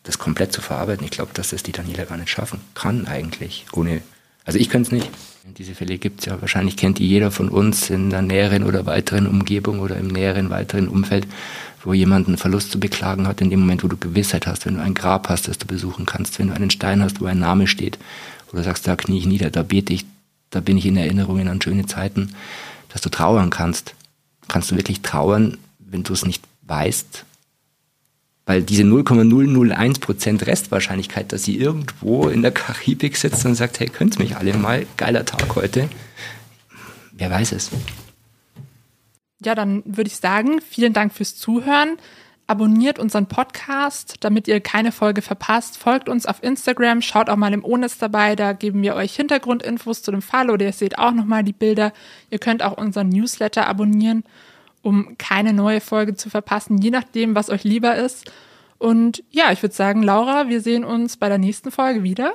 das 0.02 0.18
komplett 0.18 0.52
zu 0.52 0.60
verarbeiten, 0.60 1.04
ich 1.04 1.10
glaube, 1.10 1.32
dass 1.32 1.50
das 1.50 1.62
die 1.62 1.72
Daniela 1.72 2.04
gar 2.04 2.18
nicht 2.18 2.28
schaffen 2.28 2.60
kann 2.74 3.06
eigentlich, 3.06 3.64
ohne 3.72 4.02
also 4.44 4.58
ich 4.58 4.68
könnte 4.68 4.88
es 4.88 4.92
nicht. 4.92 5.10
Diese 5.58 5.74
Fälle 5.74 5.98
gibt 5.98 6.20
es 6.20 6.26
ja, 6.26 6.40
wahrscheinlich 6.40 6.76
kennt 6.76 6.98
die 6.98 7.08
jeder 7.08 7.30
von 7.30 7.48
uns 7.48 7.90
in 7.90 8.10
der 8.10 8.22
näheren 8.22 8.64
oder 8.64 8.86
weiteren 8.86 9.26
Umgebung 9.26 9.80
oder 9.80 9.96
im 9.96 10.08
näheren, 10.08 10.50
weiteren 10.50 10.88
Umfeld, 10.88 11.26
wo 11.82 11.92
jemand 11.92 12.28
einen 12.28 12.38
Verlust 12.38 12.70
zu 12.70 12.80
beklagen 12.80 13.26
hat, 13.26 13.40
in 13.40 13.50
dem 13.50 13.60
Moment, 13.60 13.84
wo 13.84 13.88
du 13.88 13.96
Gewissheit 13.96 14.46
hast, 14.46 14.64
wenn 14.64 14.76
du 14.76 14.82
ein 14.82 14.94
Grab 14.94 15.28
hast, 15.28 15.48
das 15.48 15.58
du 15.58 15.66
besuchen 15.66 16.06
kannst, 16.06 16.38
wenn 16.38 16.48
du 16.48 16.54
einen 16.54 16.70
Stein 16.70 17.02
hast, 17.02 17.20
wo 17.20 17.26
ein 17.26 17.38
Name 17.38 17.66
steht, 17.66 17.98
wo 18.50 18.56
du 18.56 18.62
sagst, 18.62 18.86
da 18.86 18.96
knie 18.96 19.18
ich 19.18 19.26
nieder, 19.26 19.50
da 19.50 19.62
bete 19.62 19.92
ich, 19.92 20.06
da 20.50 20.60
bin 20.60 20.78
ich 20.78 20.86
in 20.86 20.96
Erinnerungen 20.96 21.48
an 21.48 21.60
schöne 21.60 21.86
Zeiten, 21.86 22.34
dass 22.94 23.02
du 23.02 23.10
trauern 23.10 23.50
kannst. 23.50 23.94
Kannst 24.46 24.70
du 24.70 24.76
wirklich 24.76 25.02
trauern, 25.02 25.58
wenn 25.80 26.04
du 26.04 26.12
es 26.12 26.24
nicht 26.24 26.44
weißt, 26.62 27.24
weil 28.46 28.62
diese 28.62 28.84
0,001% 28.84 30.46
Restwahrscheinlichkeit, 30.46 31.32
dass 31.32 31.42
sie 31.42 31.56
irgendwo 31.56 32.28
in 32.28 32.42
der 32.42 32.52
Karibik 32.52 33.16
sitzt 33.16 33.44
und 33.46 33.56
sagt, 33.56 33.80
hey, 33.80 33.88
könnt 33.88 34.18
mich 34.20 34.36
alle 34.36 34.54
mal, 34.54 34.86
geiler 34.96 35.24
Tag 35.24 35.56
heute. 35.56 35.88
Wer 37.12 37.30
weiß 37.30 37.52
es. 37.52 37.70
Ja, 39.44 39.56
dann 39.56 39.82
würde 39.84 40.08
ich 40.08 40.16
sagen, 40.16 40.60
vielen 40.60 40.92
Dank 40.92 41.12
fürs 41.12 41.36
Zuhören. 41.36 41.96
Abonniert 42.46 42.98
unseren 42.98 43.26
Podcast, 43.26 44.16
damit 44.20 44.48
ihr 44.48 44.60
keine 44.60 44.92
Folge 44.92 45.22
verpasst. 45.22 45.78
Folgt 45.78 46.08
uns 46.08 46.26
auf 46.26 46.42
Instagram, 46.42 47.00
schaut 47.00 47.30
auch 47.30 47.36
mal 47.36 47.54
im 47.54 47.64
Onis 47.64 47.98
dabei, 47.98 48.36
da 48.36 48.52
geben 48.52 48.82
wir 48.82 48.94
euch 48.94 49.16
Hintergrundinfos 49.16 50.02
zu 50.02 50.10
dem 50.10 50.22
Fall 50.22 50.50
oder 50.50 50.66
ihr 50.66 50.72
seht 50.72 50.98
auch 50.98 51.12
nochmal 51.12 51.42
die 51.42 51.52
Bilder. 51.52 51.92
Ihr 52.30 52.38
könnt 52.38 52.62
auch 52.62 52.76
unseren 52.76 53.08
Newsletter 53.08 53.66
abonnieren 53.66 54.24
um 54.84 55.16
keine 55.18 55.52
neue 55.52 55.80
Folge 55.80 56.14
zu 56.14 56.30
verpassen, 56.30 56.78
je 56.78 56.90
nachdem, 56.90 57.34
was 57.34 57.50
euch 57.50 57.64
lieber 57.64 57.96
ist. 57.96 58.30
Und 58.78 59.24
ja, 59.30 59.50
ich 59.50 59.62
würde 59.62 59.74
sagen, 59.74 60.02
Laura, 60.02 60.48
wir 60.48 60.60
sehen 60.60 60.84
uns 60.84 61.16
bei 61.16 61.28
der 61.28 61.38
nächsten 61.38 61.70
Folge 61.70 62.02
wieder. 62.02 62.34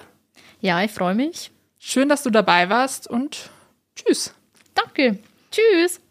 Ja, 0.59 0.81
ich 0.83 0.91
freue 0.91 1.15
mich. 1.15 1.51
Schön, 1.77 2.09
dass 2.09 2.23
du 2.23 2.31
dabei 2.31 2.69
warst 2.69 3.07
und 3.07 3.51
tschüss. 3.95 4.33
Danke. 4.73 5.19
Tschüss. 5.51 6.01